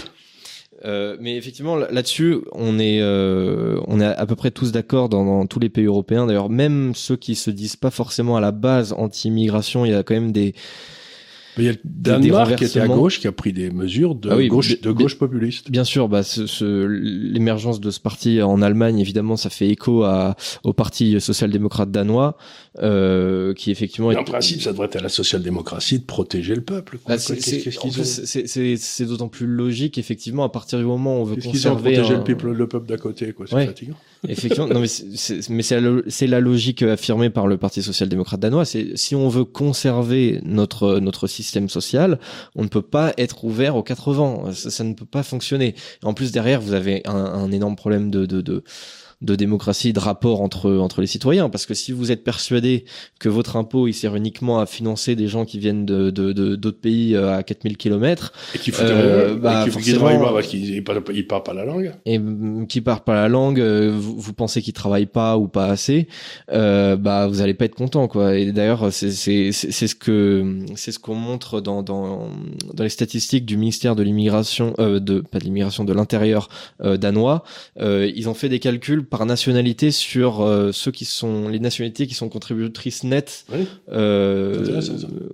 [0.86, 5.46] Euh, mais effectivement, là-dessus, on est, euh, on est à peu près tous d'accord dans,
[5.48, 6.28] tous les pays européens.
[6.28, 10.04] D'ailleurs, même ceux qui se disent pas forcément à la base anti-immigration, il y a
[10.04, 10.54] quand même des,
[11.58, 14.16] mais il y a le Danemark qui était à gauche qui a pris des mesures
[14.16, 15.72] de ah oui, gauche, de gauche populiste.
[15.72, 20.04] Bien sûr, bah, ce, ce, l'émergence de ce parti en Allemagne, évidemment, ça fait écho
[20.04, 22.38] à, au parti social-démocrate danois,
[22.80, 24.10] euh, qui effectivement.
[24.10, 27.00] Mais en principe, ça devrait être à la social-démocratie de protéger le peuple.
[27.08, 27.40] Bah, c'est,
[28.78, 31.98] c'est, d'autant plus logique, effectivement, à partir du moment où on veut qu'est-ce conserver.
[31.98, 32.10] un...
[32.10, 33.46] le peuple, le peuple d'à côté, quoi.
[33.48, 33.66] C'est ouais.
[33.66, 33.96] fatigant.
[34.28, 38.66] Effectivement, non mais c'est, la, logique affirmée par le Parti social-démocrate danois.
[38.66, 42.20] C'est si on veut conserver notre notre système social,
[42.56, 44.52] on ne peut pas être ouvert aux quatre vents.
[44.54, 45.76] Ça, ne peut pas fonctionner.
[46.04, 48.64] En plus derrière, vous avez un, énorme problème de, de
[49.22, 51.50] de démocratie, de rapport entre entre les citoyens.
[51.50, 52.86] Parce que si vous êtes persuadé
[53.20, 56.56] que votre impôt il sert uniquement à financer des gens qui viennent de de, de
[56.56, 61.44] d'autres pays euh, à 4000 kilomètres et qui euh, bah, forcément- pas parce qu'ils parlent,
[61.44, 61.94] pas la langue.
[62.06, 65.48] et mm, qui parlent pas la langue, euh, vous, vous pensez qu'ils travaillent pas ou
[65.48, 66.08] pas assez,
[66.52, 68.36] euh, bah vous allez pas être content quoi.
[68.38, 72.30] Et d'ailleurs c'est c'est c'est c'est ce que c'est ce qu'on montre dans dans
[72.74, 76.50] dans les statistiques du ministère de l'immigration euh, de pas de l'immigration de l'intérieur
[76.84, 77.44] euh, danois.
[77.80, 82.08] Euh, ils ont fait des calculs par nationalité sur euh, ceux qui sont les nationalités
[82.08, 83.68] qui sont contributrices nettes Oui.
[83.92, 84.82] euh,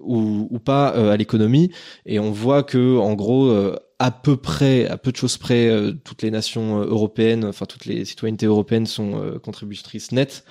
[0.01, 1.71] ou, ou pas euh, à l'économie.
[2.05, 5.67] Et on voit que en gros euh, à peu près à peu de choses près
[5.69, 10.43] euh, toutes les nations européennes enfin toutes les citoyennetés européennes sont euh, contributrices nettes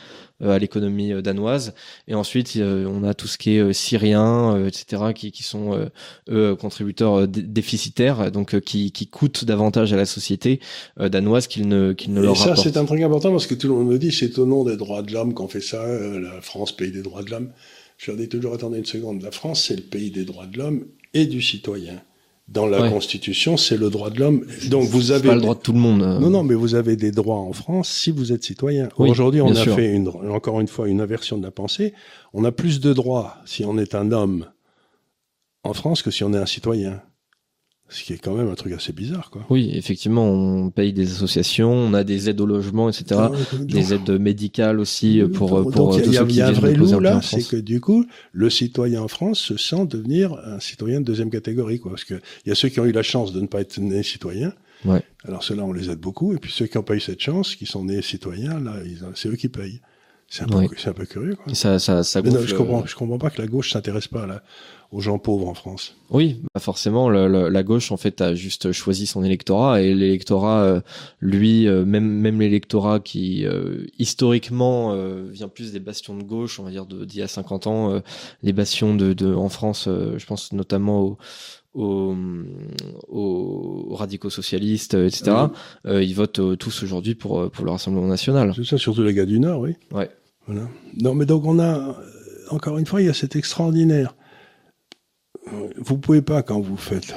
[0.51, 1.75] à l'économie euh, danoise
[2.09, 5.43] et ensuite euh, on a tout ce qui est euh, syrien euh, etc qui, qui
[5.43, 5.87] sont euh,
[6.31, 10.61] eux contributeurs euh, dé- déficitaires donc euh, qui, qui coûtent davantage à la société
[11.01, 13.47] euh, danoise qu'ils ne qu'ils ne Et leur ça, rapportent c'est un truc important parce
[13.47, 15.61] que tout le monde me dit c'est au nom des droits de l'homme qu'on fait
[15.61, 17.51] ça, euh, la France, pays des droits de l'homme.
[17.99, 20.59] Je leur dis toujours, attendez une seconde, la France, c'est le pays des droits de
[20.59, 22.03] l'homme et du citoyen.
[22.49, 22.91] Dans la Ouais.
[22.91, 24.45] Constitution, c'est le droit de l'homme.
[24.69, 26.19] Donc vous avez pas le droit de tout le monde euh.
[26.19, 28.89] Non, non, mais vous avez des droits en France si vous êtes citoyen.
[28.99, 29.75] Oui, Aujourd'hui, on a sûr.
[29.75, 31.95] fait une, encore une fois une inversion de la pensée.
[32.35, 34.47] On a plus de droits si on est un homme
[35.65, 37.01] en France que si on est un citoyen.
[37.93, 39.45] Ce qui est quand même un truc assez bizarre, quoi.
[39.51, 43.05] Oui, effectivement, on paye des associations, on a des aides au logement, etc.
[43.19, 46.27] Ah ouais, donc- Des aides médicales aussi pour pour Donc, euh, tous y a, ceux
[46.27, 47.49] il qui y a un vrai loup là, c'est France.
[47.49, 51.81] que du coup, le citoyen en France se sent devenir un citoyen de deuxième catégorie,
[51.81, 51.91] quoi.
[51.93, 52.15] Parce que
[52.47, 54.55] il y a ceux qui ont eu la chance de ne pas être nés citoyens.
[54.85, 55.03] Ouais.
[55.25, 56.33] Alors ceux-là, on les aide beaucoup.
[56.35, 58.75] Et puis ceux qui n'ont pas eu cette chance, qui sont nés citoyens, là,
[59.15, 59.81] c'est eux qui payent.
[60.29, 60.69] C'est un, peu- Ouais.
[60.79, 61.55] c'est un peu curieux, quoi.
[61.55, 64.27] Ça, ça, ça non, je euh, comprends, je comprends pas que la gauche s'intéresse pas
[64.27, 64.43] là,
[64.93, 65.97] aux gens pauvres en France.
[66.11, 69.95] Oui, bah forcément, le- le- la gauche en fait a juste choisi son électorat et
[69.95, 70.81] l'électorat, euh,
[71.21, 74.95] lui, euh, même même l'électorat qui euh, historiquement
[75.33, 78.01] vient plus des bastions de gauche, on va dire d'il y a 50 ans,
[78.43, 81.19] les bastions de, de en France, je pense notamment aux
[81.75, 82.15] aux,
[83.09, 85.33] aux- aux radicaux socialistes, etc.
[85.87, 88.53] Euh, ils votent euh, tous aujourd'hui pour pour le Rassemblement national.
[88.55, 89.75] C'est ça, surtout les gars du Nord, oui.
[89.93, 90.11] Ouais.
[90.47, 90.69] Voilà.
[91.01, 91.97] Non, mais donc on a,
[92.51, 94.15] encore une fois, il y a cet extraordinaire.
[95.49, 97.15] Euh, Vous pouvez pas, quand vous faites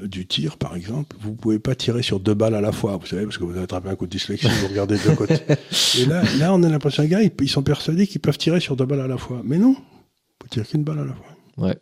[0.00, 2.96] euh, du tir, par exemple, vous pouvez pas tirer sur deux balles à la fois,
[2.96, 5.14] vous savez, parce que vous avez attrapé un coup de dyslexie, vous regardez de deux
[5.16, 5.38] côtés.
[5.98, 8.60] Et là, là, on a l'impression, les gars, ils, ils sont persuadés qu'ils peuvent tirer
[8.60, 9.42] sur deux balles à la fois.
[9.44, 9.74] Mais non,
[10.42, 11.74] faut tirer qu'une balle à la fois.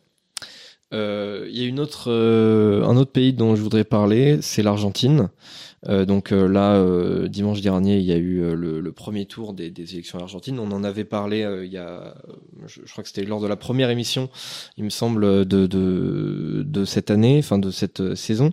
[0.95, 4.63] Euh, Il y a une autre, euh, un autre pays dont je voudrais parler, c'est
[4.63, 5.29] l'Argentine.
[5.87, 9.53] Euh, donc euh, là, euh, dimanche dernier, il y a eu le, le premier tour
[9.53, 10.59] des, des élections argentines.
[10.59, 12.15] On en avait parlé il y a,
[12.67, 14.29] je, je crois que c'était lors de la première émission,
[14.77, 18.51] il me semble, de de, de cette année, enfin de cette saison.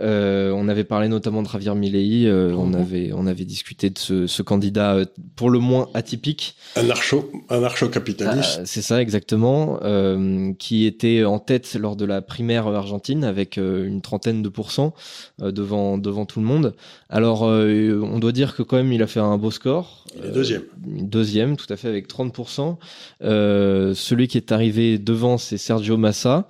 [0.00, 2.30] On avait parlé notamment de Javier Milei.
[2.30, 2.74] On Mhm.
[2.76, 4.98] avait on avait discuté de ce, ce candidat
[5.36, 6.54] pour le moins atypique.
[6.76, 8.60] Anarcho, anarcho-capitaliste.
[8.60, 13.56] Euh, c'est ça exactement, euh, qui était en tête lors de la primaire argentine avec
[13.56, 14.94] une trentaine de pourcents
[15.42, 16.59] euh, devant devant tout le monde.
[17.08, 20.04] Alors euh, on doit dire que quand même il a fait un beau score.
[20.16, 20.62] Il est deuxième.
[20.62, 22.76] Euh, deuxième, tout à fait avec 30%.
[23.22, 26.48] Euh, celui qui est arrivé devant c'est Sergio Massa,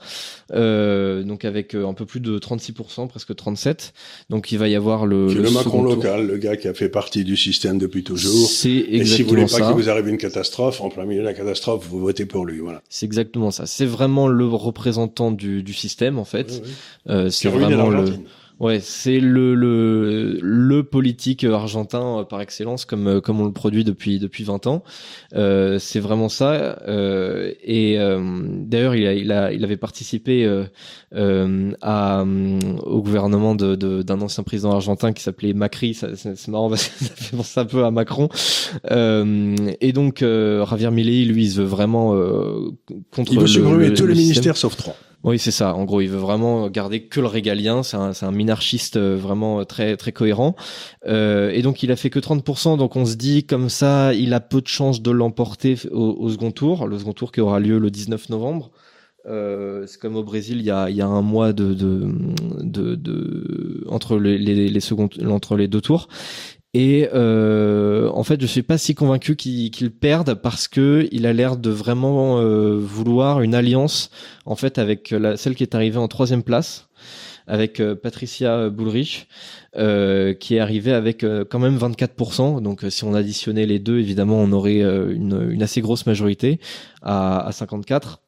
[0.52, 3.92] donc avec un peu plus de 36%, presque 37.
[4.30, 5.94] Donc il va y avoir le, le le Macron tour.
[5.94, 8.48] local, le gars qui a fait partie du système depuis toujours.
[8.48, 9.72] C'est Et si vous voulez exactement pas ça.
[9.72, 12.58] qu'il vous arrive une catastrophe, en plein milieu de la catastrophe, vous votez pour lui,
[12.58, 12.82] voilà.
[12.88, 13.66] C'est exactement ça.
[13.66, 16.48] C'est vraiment le représentant du, du système en fait.
[16.50, 16.70] Oui, oui.
[17.08, 18.04] Euh, Qui c'est vraiment le.
[18.60, 23.52] Ouais, c'est le, le le politique argentin euh, par excellence, comme euh, comme on le
[23.52, 24.82] produit depuis depuis 20 ans.
[25.34, 26.78] Euh, c'est vraiment ça.
[26.86, 33.54] Euh, et euh, d'ailleurs, il a, il a il avait participé euh, à au gouvernement
[33.54, 35.94] de d'un ancien président argentin qui s'appelait Macri.
[35.94, 38.28] C'est marrant parce que ça fait penser un peu à Macron.
[38.90, 42.10] et donc Javier Milei, lui, il veut vraiment
[43.10, 43.32] contre.
[43.32, 44.16] Il veut supprimer tous les système.
[44.16, 44.96] ministères sauf trois.
[45.22, 45.74] Oui, c'est ça.
[45.74, 47.82] En gros, il veut vraiment garder que le régalien.
[47.82, 50.56] C'est un, un, minarchiste euh, vraiment très très cohérent.
[51.06, 52.78] Euh, et donc, il a fait que 30%.
[52.78, 56.52] Donc, on se dit comme ça, il a peu de chances de l'emporter au, second
[56.52, 56.86] tour.
[56.86, 58.70] Le second tour qui aura lieu le 19 novembre.
[59.26, 62.94] Euh, c'est comme au Brésil, il y a, il y a un mois de, de,
[62.94, 66.08] de, entre les, les, les secondes, entre les deux tours.
[66.72, 71.26] Et euh, en fait, je suis pas si convaincu qu'il qu perde parce que il
[71.26, 74.10] a l'air de vraiment euh, vouloir une alliance
[74.46, 76.88] en fait avec celle qui est arrivée en troisième place,
[77.48, 79.26] avec euh, Patricia Bullrich,
[79.74, 82.62] qui est arrivée avec quand même 24%.
[82.62, 86.60] Donc, si on additionnait les deux, évidemment, on aurait une, une, assez grosse majorité
[87.02, 88.20] à, à 54.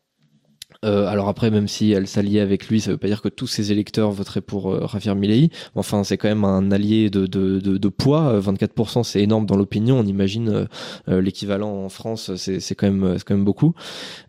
[0.85, 3.47] Euh, alors après, même si elle s'alliait avec lui, ça veut pas dire que tous
[3.47, 5.51] ses électeurs voteraient pour euh, Javier Milei.
[5.74, 8.41] Enfin, c'est quand même un allié de, de, de, de poids.
[8.41, 10.01] 24%, euh, c'est énorme dans l'opinion.
[10.01, 10.64] On imagine euh,
[11.09, 13.74] euh, l'équivalent en France, c'est quand même, c'est quand même beaucoup.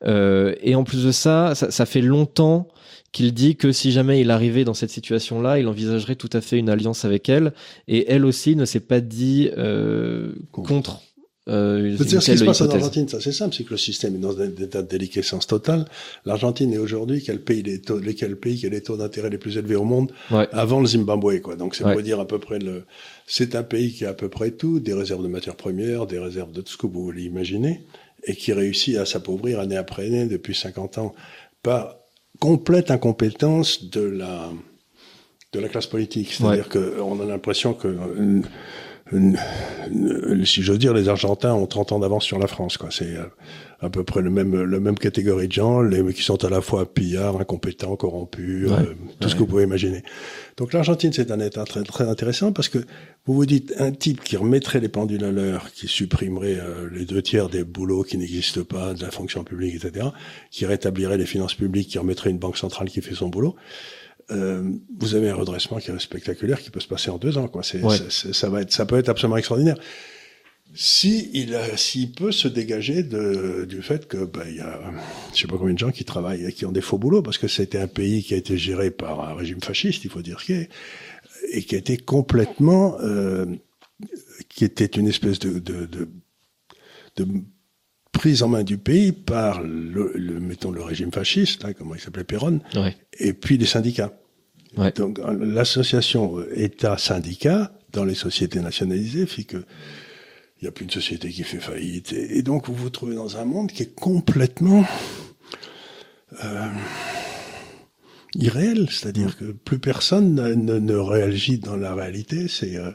[0.05, 2.67] et en plus de ça, ça, ça fait longtemps
[3.11, 6.57] qu'il dit que si jamais il arrivait dans cette situation-là, il envisagerait tout à fait
[6.57, 7.53] une alliance avec elle.
[7.87, 9.49] Et elle aussi ne s'est pas dit
[10.51, 11.01] contre
[11.49, 14.19] euh, ce qui se passe en Argentine, ça c'est simple, c'est que le système est
[14.19, 15.85] dans un état de déliquescence totale.
[16.25, 19.37] L'Argentine est aujourd'hui quel pays les taux, quel pays qui a les taux d'intérêt les
[19.37, 20.47] plus élevés au monde ouais.
[20.53, 21.57] avant le Zimbabwe, quoi.
[21.57, 21.93] Donc c'est ouais.
[21.93, 22.85] pour dire à peu près le.
[23.27, 26.19] C'est un pays qui a à peu près tout, des réserves de matières premières, des
[26.19, 27.81] réserves de tout ce que vous voulez imaginer,
[28.23, 31.13] et qui réussit à s'appauvrir année après année depuis 50 ans
[31.61, 31.97] par
[32.39, 34.49] complète incompétence de la
[35.51, 36.31] de la classe politique.
[36.31, 36.91] C'est-à-dire ouais.
[36.97, 37.97] qu'on a l'impression que
[40.45, 42.77] si j'ose dire, les Argentins ont 30 ans d'avance sur la France.
[42.77, 42.89] Quoi.
[42.91, 43.25] C'est euh,
[43.81, 46.61] à peu près le même, le même catégorie de gens, les qui sont à la
[46.61, 48.83] fois pillards, incompétents, corrompus, ouais, euh,
[49.19, 49.29] tout ouais.
[49.29, 50.03] ce que vous pouvez imaginer.
[50.57, 52.79] Donc l'Argentine, c'est un État très, très intéressant parce que
[53.25, 57.05] vous vous dites un type qui remettrait les pendules à l'heure, qui supprimerait euh, les
[57.05, 60.07] deux tiers des boulots qui n'existent pas, de la fonction publique, etc.,
[60.51, 63.55] qui rétablirait les finances publiques, qui remettrait une banque centrale qui fait son boulot.
[64.31, 67.47] Euh, vous avez un redressement qui est spectaculaire, qui peut se passer en deux ans.
[67.47, 67.61] Quoi.
[67.81, 67.97] Ouais.
[68.09, 69.77] ça va être, ça peut être absolument extraordinaire.
[70.75, 74.79] Si il, s'il peut se dégager de, du fait que ben, il y a,
[75.33, 77.47] je sais pas combien de gens qui travaillent, qui ont des faux boulots, parce que
[77.47, 80.53] c'était un pays qui a été géré par un régime fasciste, il faut dire qui
[80.53, 80.69] est,
[81.51, 83.45] et qui a été complètement, euh,
[84.49, 86.09] qui était une espèce de, de, de,
[87.17, 87.27] de
[88.13, 91.99] prise en main du pays par le, le mettons le régime fasciste, là, comment il
[91.99, 92.95] s'appelait Perron, ouais.
[93.19, 94.13] et puis les syndicats.
[94.77, 94.91] Ouais.
[94.91, 99.57] Donc l'association État-syndicat dans les sociétés nationalisées fait que
[100.61, 103.15] il n'y a plus une société qui fait faillite, et, et, donc vous vous trouvez
[103.15, 104.85] dans un monde qui est complètement
[106.45, 106.67] euh,
[108.35, 112.91] irréel, c'est-à-dire que plus personne ne, ne, ne, réagit dans la réalité, c'est euh,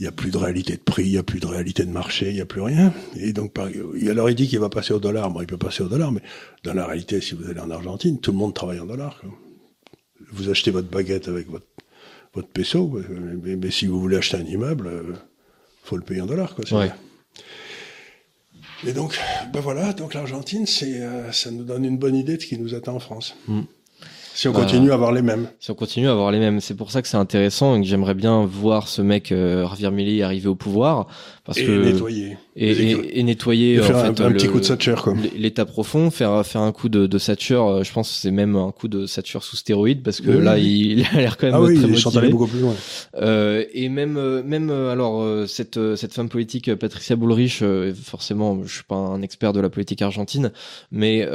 [0.00, 1.90] il n'y a plus de réalité de prix, il n'y a plus de réalité de
[1.90, 2.90] marché, il n'y a plus rien.
[3.16, 5.30] Et donc, alors il dit qu'il va passer au dollar.
[5.30, 6.22] Bon, il peut passer au dollar, mais
[6.64, 9.20] dans la réalité, si vous allez en Argentine, tout le monde travaille en dollars.
[10.32, 11.66] Vous achetez votre baguette avec votre,
[12.32, 12.98] votre peso,
[13.44, 15.02] mais, mais, si vous voulez acheter un immeuble, euh,
[15.84, 16.54] faut le payer en dollars.
[16.54, 16.92] Quoi, ouais.
[18.86, 19.18] Et donc,
[19.52, 22.58] ben voilà, donc l'Argentine, c'est, euh, ça nous donne une bonne idée de ce qui
[22.58, 23.36] nous attend en France.
[23.48, 23.60] Mm.
[24.40, 25.48] Si on continue bah, à avoir les mêmes.
[25.58, 26.60] Si on continue à avoir les mêmes.
[26.62, 29.90] C'est pour ça que c'est intéressant et que j'aimerais bien voir ce mec, euh, Javier
[29.90, 31.08] Milei, arriver au pouvoir.
[31.50, 32.36] Parce et que, nettoyer.
[32.54, 35.14] Et, et, et nettoyer, et faire en un, fait, un le, petit coup de quoi.
[35.36, 38.54] L'état profond, faire, faire un coup de, de Thatcher, euh, je pense que c'est même
[38.54, 40.60] un coup de Thatcher sous stéroïde parce que oui, là, oui.
[40.62, 42.28] Il, il, a l'air quand même ah oui, très motivé.
[42.28, 42.74] beaucoup plus loin.
[43.16, 47.64] Euh, et même, euh, même, alors, euh, cette, cette femme politique, Patricia Bullrich,
[48.00, 50.52] forcément, je suis pas un expert de la politique argentine,
[50.92, 51.26] mais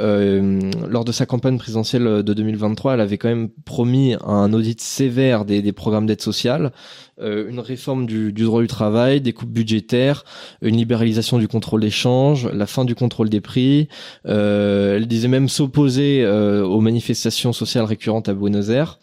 [0.88, 5.44] lors de sa campagne présidentielle de 2023, elle avait quand même promis un audit sévère
[5.44, 6.72] des, des programmes d'aide sociale,
[7.18, 10.22] euh, une réforme du, du, droit du travail, des coupes budgétaires,
[10.60, 13.88] une libéralisation du contrôle des changes, la fin du contrôle des prix.
[14.26, 18.98] Euh, elle disait même s'opposer euh, aux manifestations sociales récurrentes à Buenos Aires.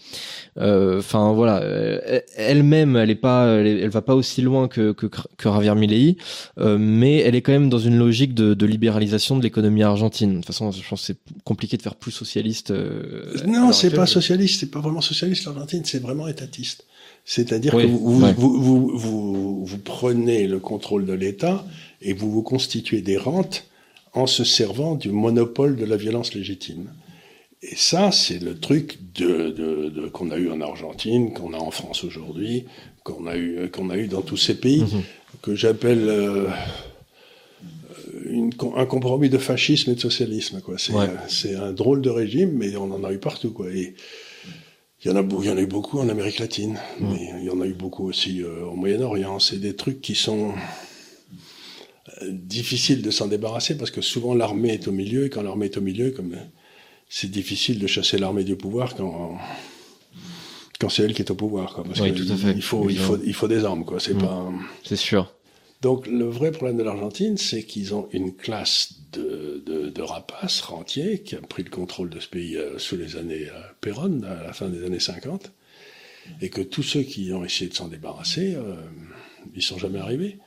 [0.55, 1.63] Enfin voilà,
[2.37, 5.73] elle-même, elle est pas, elle, est, elle, va pas aussi loin que que, que Javier
[5.73, 6.17] Milei,
[6.57, 10.29] mais elle est quand même dans une logique de, de libéralisation de l'économie argentine.
[10.29, 12.71] De toute façon, je pense que c'est compliqué de faire plus socialiste.
[13.47, 16.85] non, c'est pas socialiste, c'est pas vraiment socialiste l'Argentine, c'est vraiment étatiste.
[17.25, 18.33] C'est-à-dire oui, que vous, ouais.
[18.33, 21.65] vous, vous, vous, vous, prenez le contrôle de l'État
[22.01, 23.65] et vous vous constituez des rentes
[24.13, 26.91] en se servant du monopole de la violence légitime.
[27.61, 31.57] Et ça, c'est le truc de, de, de qu'on a eu en Argentine, qu'on a
[31.57, 32.65] en France aujourd'hui,
[33.03, 35.01] qu'on a eu qu'on a eu dans tous ces pays, Mhm.
[35.41, 36.47] que j'appelle euh,
[38.29, 40.59] une, un compromis de fascisme et de socialisme.
[40.61, 40.77] Quoi.
[40.77, 41.05] C'est, Ouais.
[41.05, 43.51] euh, c'est un drôle de régime, mais on en a eu partout.
[43.51, 43.71] Quoi.
[43.71, 43.95] Et
[45.03, 47.45] il y en a, il y en a eu beaucoup en Amérique latine, mais il
[47.45, 49.39] y en a eu beaucoup aussi euh, au Moyen-Orient.
[49.39, 50.53] C'est des trucs qui sont
[52.21, 55.65] euh, difficiles de s'en débarrasser parce que souvent l'armée est au milieu et quand l'armée
[55.65, 56.37] est au milieu, comme euh,
[57.09, 59.37] c'est difficile de chasser l'armée du pouvoir quand
[60.79, 61.73] quand c'est elle qui est au pouvoir.
[61.75, 62.51] Quoi, parce Oui, que tout à fait.
[62.55, 63.85] Il faut, il faut, il faut des armes.
[63.85, 63.99] Quoi.
[63.99, 64.21] C'est Mm.
[64.21, 64.51] pas.
[64.83, 65.31] C'est sûr.
[65.83, 70.61] Donc le vrai problème de l'Argentine, c'est qu'ils ont une classe de, de, de rapaces
[70.61, 74.23] rentiers qui a pris le contrôle de ce pays euh, sous les années euh, Perón,
[74.23, 75.51] à la fin des années 50,
[76.39, 78.75] et que tous ceux qui ont essayé de s'en débarrasser, euh,
[79.55, 80.39] ils sont jamais arrivés.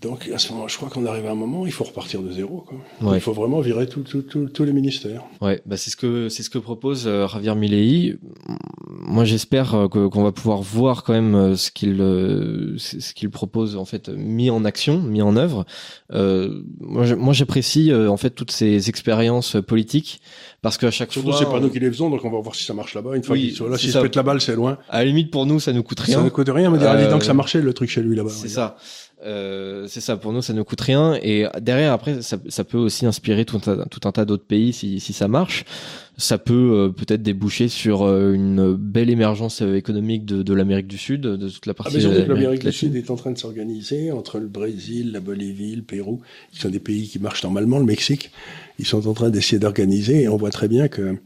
[0.00, 2.30] Donc à ce moment, je crois qu'on arrive à un moment, il faut repartir de
[2.32, 2.64] zéro.
[2.66, 2.78] Quoi.
[3.10, 3.18] Ouais.
[3.18, 5.22] Il faut vraiment virer tous les ministères.
[5.42, 8.16] Ouais, bah c'est ce que c'est ce que propose euh, Javier Milei.
[8.88, 13.12] Moi, j'espère euh, que- qu'on va pouvoir voir quand même euh, ce qu'il euh, ce
[13.12, 15.66] qu'il propose en fait mis en action, mis en œuvre.
[16.12, 20.20] Euh, moi, j'apprécie en fait toutes ces expériences politiques
[20.62, 22.54] parce qu'à chaque Surtout, fois, c'est pas nous qui les faisons, donc on va voir
[22.54, 23.16] si ça marche là-bas.
[23.16, 24.02] Une fois Oui, qu'ils sont là, c'est s'ils se ça.
[24.02, 24.78] pètent la balle, c'est loin.
[24.88, 26.22] à la limite pour nous, ça nous coûte Ça rien.
[26.22, 28.30] ne coûte rien, dira, dis donc, ça marchait le truc chez lui là-bas.
[28.30, 28.76] C'est ça.
[29.22, 32.78] Euh, c'est ça pour nous ça ne coûte rien et derrière après ça, ça peut
[32.78, 35.66] aussi inspirer tout un, tas- tout un tas d'autres pays si, si ça marche
[36.16, 40.96] ça peut euh, peut-être déboucher sur euh, une belle émergence économique de, de l'Amérique du
[40.96, 42.72] Sud de toute la Ah, partie que l'Amérique du.
[42.72, 46.70] Sud est en train de s'organiser entre le Brésil, la Bolivie, le Pérou, qui sont
[46.70, 48.30] des pays qui marchent normalement, le Mexique.
[48.78, 51.16] Ils sont en train d'essayer d'organiser et on voit très bien que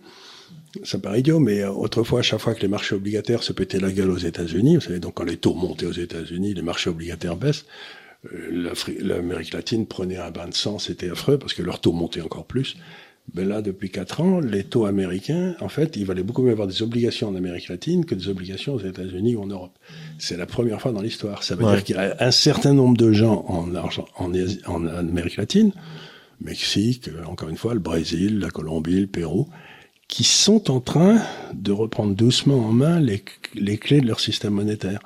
[0.82, 3.78] ça paraît idiot, mais euh, autrefois, à chaque fois que les marchés obligataires se pétaient
[3.80, 6.90] la gueule aux États-Unis, vous savez, donc quand les taux montaient aux États-Unis, les marchés
[6.90, 7.64] obligataires baissent,
[8.32, 12.22] euh, l'Amérique latine prenait un bain de sang, c'était affreux parce que leurs taux montaient
[12.22, 12.76] encore plus.
[13.32, 16.68] Ben là, depuis quatre ans, les taux américains, en fait, il valait beaucoup mieux avoir
[16.68, 19.72] des obligations en Amérique latine que des obligations aux États-Unis ou en Europe.
[20.18, 21.42] C'est la première fois dans l'histoire.
[21.42, 21.72] Ça veut Ouais.
[21.76, 24.30] dire qu'il y a un certain nombre de gens en, Argent- en,
[24.66, 25.72] en Amérique latine,
[26.40, 29.48] Mexique, euh, encore une fois, le Brésil, la Colombie, le Pérou,
[30.14, 31.20] qui sont en train
[31.54, 33.24] de reprendre doucement en main les,
[33.56, 35.00] les clés de leur système monétaire.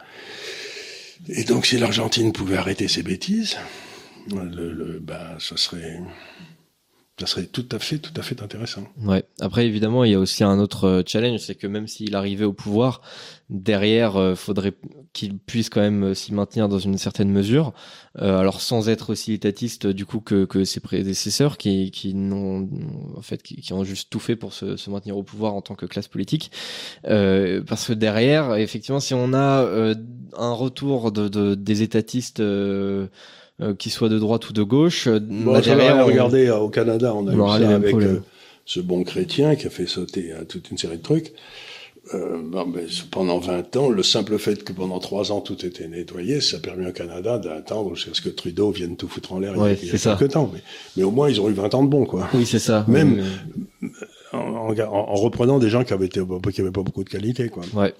[1.28, 3.56] Et donc, si l'Argentine pouvait arrêter ses bêtises,
[4.30, 5.98] le, le, ben, ça serait,
[7.18, 8.84] ça serait tout à fait, tout à fait intéressant.
[9.02, 9.24] Ouais.
[9.40, 12.44] Après, évidemment, il y a aussi un autre euh, challenge, c'est que même s'il arrivait
[12.44, 13.00] au pouvoir,
[13.50, 14.74] derrière, euh, faudrait
[15.12, 17.72] qu'il puisse quand même euh, s'y maintenir dans une certaine mesure.
[18.18, 22.68] Euh, alors, sans être aussi étatiste du coup que, que ses prédécesseurs, qui, qui n'ont
[23.16, 25.60] en fait qui, qui ont juste tout fait pour se, se maintenir au pouvoir en
[25.60, 26.52] tant que classe politique.
[27.06, 29.94] Euh, parce que derrière, effectivement, si on a euh,
[30.36, 32.40] un retour de, de des étatistes.
[33.60, 35.52] Euh, euh, qui soient de droite ou de gauche, euh, Bon,
[35.96, 38.20] va, on- regardez, euh, au Canada, on a on eu ça avec euh,
[38.64, 41.32] ce bon chrétien qui a fait sauter euh, toute une série de trucs.
[42.14, 45.88] Euh, bon, ben, pendant 20 ans, le simple fait que pendant 3 ans tout était
[45.88, 49.40] nettoyé, ça a permis au Canada d'attendre jusqu'à ce que Trudeau vienne tout foutre en
[49.40, 50.50] l'air il y a- Ouais, il y a quelques temps.
[50.54, 50.60] Mais,
[50.96, 52.28] mais au moins, ils ont eu 20 ans de bon, quoi.
[52.34, 52.84] Oui, c'est ça.
[52.88, 53.22] Même-
[54.32, 56.20] En, en- en reprenant des gens qui avaient, été,
[56.52, 57.64] qui avaient pas beaucoup de qualité, quoi.
[57.74, 57.94] Ouais.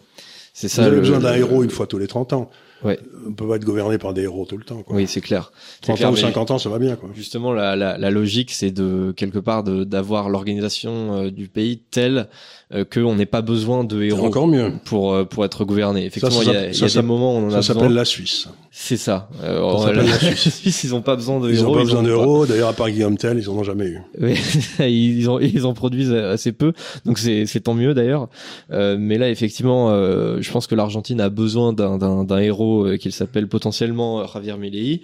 [0.61, 0.82] C'est Vous ça.
[0.86, 2.50] avez le- besoin d'un héros une fois tous les 30 ans.
[2.84, 2.98] Ouais.
[3.28, 4.94] On peut pas être gouverné par des héros tout le temps, quoi.
[4.96, 5.50] Oui, c'est clair.
[5.76, 7.11] C'est 30 clair, ans ou mais 50 ans, ça va bien, quoi.
[7.14, 12.28] Justement, la, la, la logique, c'est de quelque part d'avoir l'organisation euh, du pays telle
[12.72, 14.72] euh, qu'on n'ait pas besoin de héros encore mieux.
[14.84, 16.06] pour euh, pour être gouverné.
[16.06, 17.50] Effectivement, ça il y a, il y a ça des moments où on en a
[17.50, 17.74] Ça besoin.
[17.82, 18.48] s'appelle la Suisse.
[18.81, 19.29] C'est ça.
[19.43, 20.85] Euh, on- s'appelle la Suisse.
[20.85, 21.72] Ils ont pas besoin de Ils héros.
[21.72, 22.47] ont pas besoin d'euros.
[22.47, 23.99] D'ailleurs, à part Guillaume Tell, ils en ont jamais eu.
[24.20, 24.35] Oui,
[24.89, 26.72] ils en ils en produisent assez peu,
[27.05, 28.29] donc c'est c'est tant mieux d'ailleurs.
[28.70, 32.87] Euh, mais là, effectivement, euh, je pense que l'Argentine a besoin d'un d'un d'un héros
[32.87, 35.03] euh, qu'il s'appelle potentiellement euh, Javier Milei.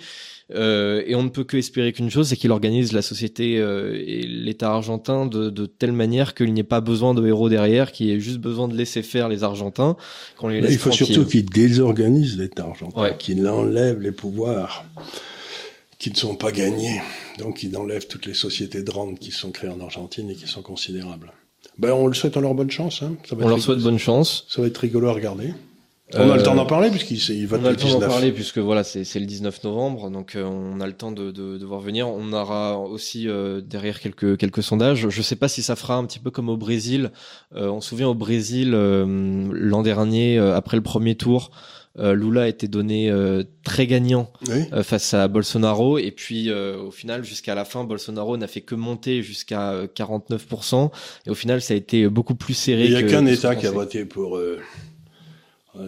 [0.53, 3.95] Euh, et on ne peut que espérer qu'une chose, c'est qu'il organise la société euh,
[4.07, 7.93] et l'État argentin de, de telle manière qu'il n'y ait pas besoin de héros derrière,
[7.93, 9.97] qu'il ait juste besoin de laisser faire les Argentins,
[10.37, 11.15] qu'on les laisse Il faut tranquilles.
[11.15, 13.17] surtout qu'il désorganise l'État argentin, Ouais.
[13.19, 14.85] qu'il enlève les pouvoirs
[15.99, 17.01] qui ne sont pas gagnés.
[17.39, 20.47] Donc, il enlève toutes les sociétés de rente qui sont créées en Argentine et qui
[20.47, 21.33] sont considérables.
[21.79, 23.03] Ben, on le souhaite leur bonne chance.
[23.03, 23.17] Hein.
[23.27, 24.45] Ça, va On leur souhaite bonne chance.
[24.51, 25.55] ça va être rigolo à regarder.
[26.13, 28.09] On a Euh, le temps d'en parler puisqu'il vote On a le temps d'en 19.
[28.11, 31.57] parler puisque voilà c'est le 19 novembre donc euh, on a le temps de, de,
[31.57, 32.07] de voir venir.
[32.09, 35.09] On aura aussi euh, derrière quelques quelques sondages.
[35.09, 37.11] Je sais pas si ça fera un petit peu comme au Brésil.
[37.57, 41.51] Euh, on se souvient au Brésil euh, l'an dernier euh, après le premier tour.
[41.99, 44.65] euh, Lula a été donné euh, très gagnant Oui.
[44.75, 48.61] euh, face à Bolsonaro et puis euh, au final jusqu'à la fin Bolsonaro n'a fait
[48.61, 50.91] que monter jusqu'à euh, 49%
[51.27, 52.85] et au final ça a été beaucoup plus serré.
[52.85, 54.39] Il n'y a qu'un État qui a voté pour.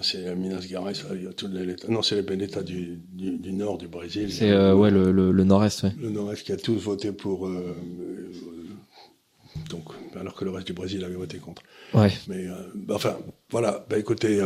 [0.02, 0.92] C'est Minas Gerais.
[1.14, 3.88] il y a tous les États- Non, c'est les États du, du, du nord du
[3.88, 4.32] Brésil.
[4.32, 5.92] C'est euh, ouais le, le, le nord-est ouais.
[6.00, 7.46] Le Nord-Est qui a tous voté pour.
[7.46, 8.32] euh, euh,
[9.70, 9.84] Donc,
[10.18, 11.62] alors que le reste du Brésil avait voté contre.
[11.94, 12.12] Ouais.
[12.28, 13.16] Mais bah, enfin,
[13.50, 13.86] voilà.
[13.88, 14.40] Bah écoutez,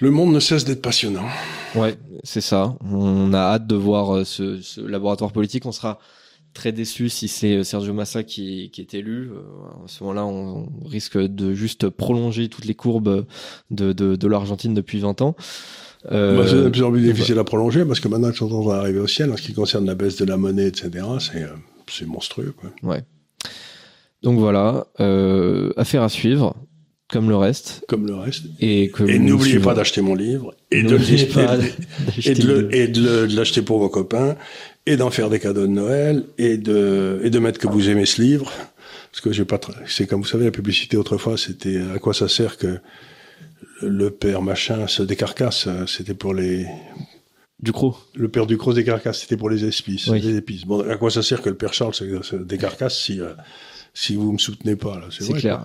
[0.00, 1.26] le monde ne cesse d'être passionnant.
[1.74, 2.74] Ouais, c'est ça.
[2.80, 5.66] On a hâte de voir ce, ce laboratoire politique.
[5.66, 5.98] On sera
[6.54, 9.30] très déçu si c'est euh, Sergio Massa qui, qui est élu.
[9.30, 13.26] Euh, à ce moment-là, on, risque de juste prolonger toutes les courbes
[13.70, 15.36] de, de, de l'Argentine depuis 20 ans.
[16.10, 18.62] Euh, bah, c'est de plus en plus difficile à prolonger parce que maintenant que on
[18.62, 21.42] va arriver au ciel, en ce qui concerne la baisse de la monnaie, etc., c'est,
[21.42, 21.48] euh,
[21.88, 22.54] c'est monstrueux.
[22.58, 22.70] Quoi.
[22.82, 23.02] Ouais.
[24.22, 26.56] Donc voilà, euh, affaire à suivre
[27.08, 27.84] comme le reste.
[27.88, 28.44] Comme le reste.
[28.60, 30.96] Et, et n'oubliez pas d'acheter mon livre et de,
[32.24, 34.36] et de, et de l'acheter pour vos copains
[34.86, 38.06] et d'en faire des cadeaux de Noël et de et de mettre que vous aimez
[38.06, 38.52] ce livre
[39.10, 42.28] parce que j'ai pas c'est comme vous savez la publicité autrefois c'était à quoi ça
[42.28, 42.78] sert que
[43.82, 46.66] le père machin se décarcasse c'était pour les
[47.62, 47.96] Ducrot.
[48.14, 50.08] Le père Ducrot se décarcasse, c'était pour les épices.
[50.08, 50.64] Les épices.
[50.64, 53.34] Bon, à quoi ça sert que le père Charles se, se décarcasse si euh,
[53.92, 55.62] si vous me soutenez pas là, c'est clair.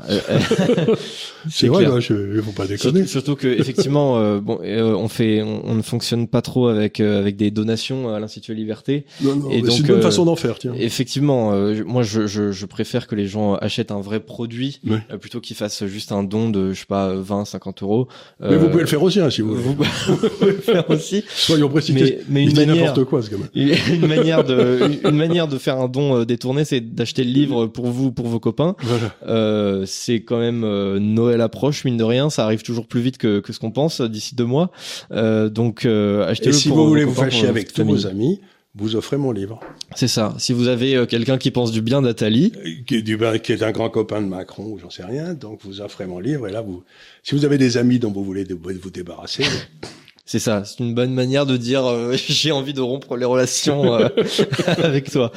[1.50, 3.06] c'est vrai, là, je, faut pas déconner.
[3.06, 7.20] Surtout, que effectivement, euh, bon, euh, on fait, on, ne fonctionne pas trop avec euh,
[7.20, 9.06] avec des donations à l'Institut Liberté.
[9.22, 10.74] Non, non, et donc, c'est une bonne façon d'en faire, tiens.
[10.78, 11.52] Effectivement,
[11.86, 14.82] moi, je, je, je, préfère que les gens achètent un vrai produit
[15.20, 18.08] plutôt qu'ils fassent juste un don de, je sais pas, 20, 50 euros.
[18.40, 19.88] Mais vous pouvez le faire aussi, hein, si vous voulez.
[20.08, 21.24] Vous, pouvez le faire aussi.
[21.30, 21.94] Soyons précis.
[21.94, 23.46] Mais, mais une manière, n'importe quoi, ce gamin.
[23.56, 27.88] Une manière de, une manière de faire un don détourné, c'est d'acheter le livre pour
[27.88, 28.76] vous pour vos copains.
[29.28, 33.18] Euh, c'est quand même euh, Noël approche, mine de rien, ça arrive toujours plus vite
[33.18, 34.72] que, que ce qu'on pense d'ici deux mois.
[35.12, 36.56] Euh, donc euh, achetez-le.
[36.56, 38.40] Et si vous voulez vous fâcher avec tous vos amis,
[38.76, 39.60] vous offrez mon livre.
[39.96, 40.34] C'est ça.
[40.38, 42.52] Si vous avez euh, quelqu'un qui pense du bien d'Atali,
[42.86, 46.06] qui, qui est un grand copain de Macron ou j'en sais rien, donc vous offrez
[46.06, 46.84] mon livre et là vous,
[47.24, 49.44] si vous avez des amis dont vous voulez vous débarrasser.
[50.28, 53.94] C'est ça, c'est une bonne manière de dire euh, j'ai envie de rompre les relations
[53.94, 54.10] euh,
[54.84, 55.32] avec toi.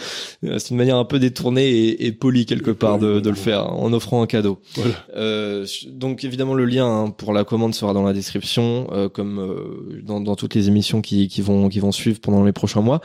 [0.44, 3.36] Euh, c'est une manière un peu détournée et, et polie quelque part de, de, le
[3.36, 4.60] faire en offrant un cadeau.
[4.76, 5.64] Voilà.
[5.90, 10.36] donc évidemment le lien hein, pour la commande sera dans la description, comme dans, dans,
[10.36, 13.02] toutes les émissions qui, qui, vont qui vont suivre pendant les prochains mois.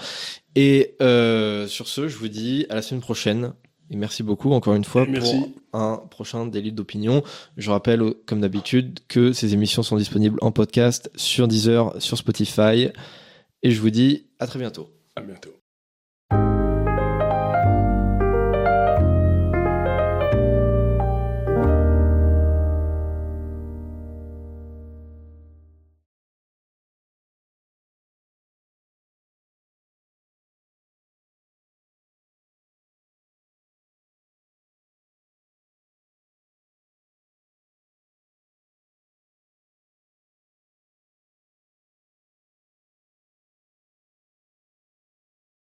[0.55, 3.53] Et sur ce, je vous dis à la semaine prochaine
[3.93, 7.23] et merci beaucoup encore une fois pour un prochain délit d'opinion.
[7.57, 12.89] Je rappelle, comme d'habitude, que ces émissions sont disponibles en podcast sur Deezer, sur Spotify.
[13.61, 14.89] Et je vous dis à très bientôt.
[15.15, 15.62] À bientôt.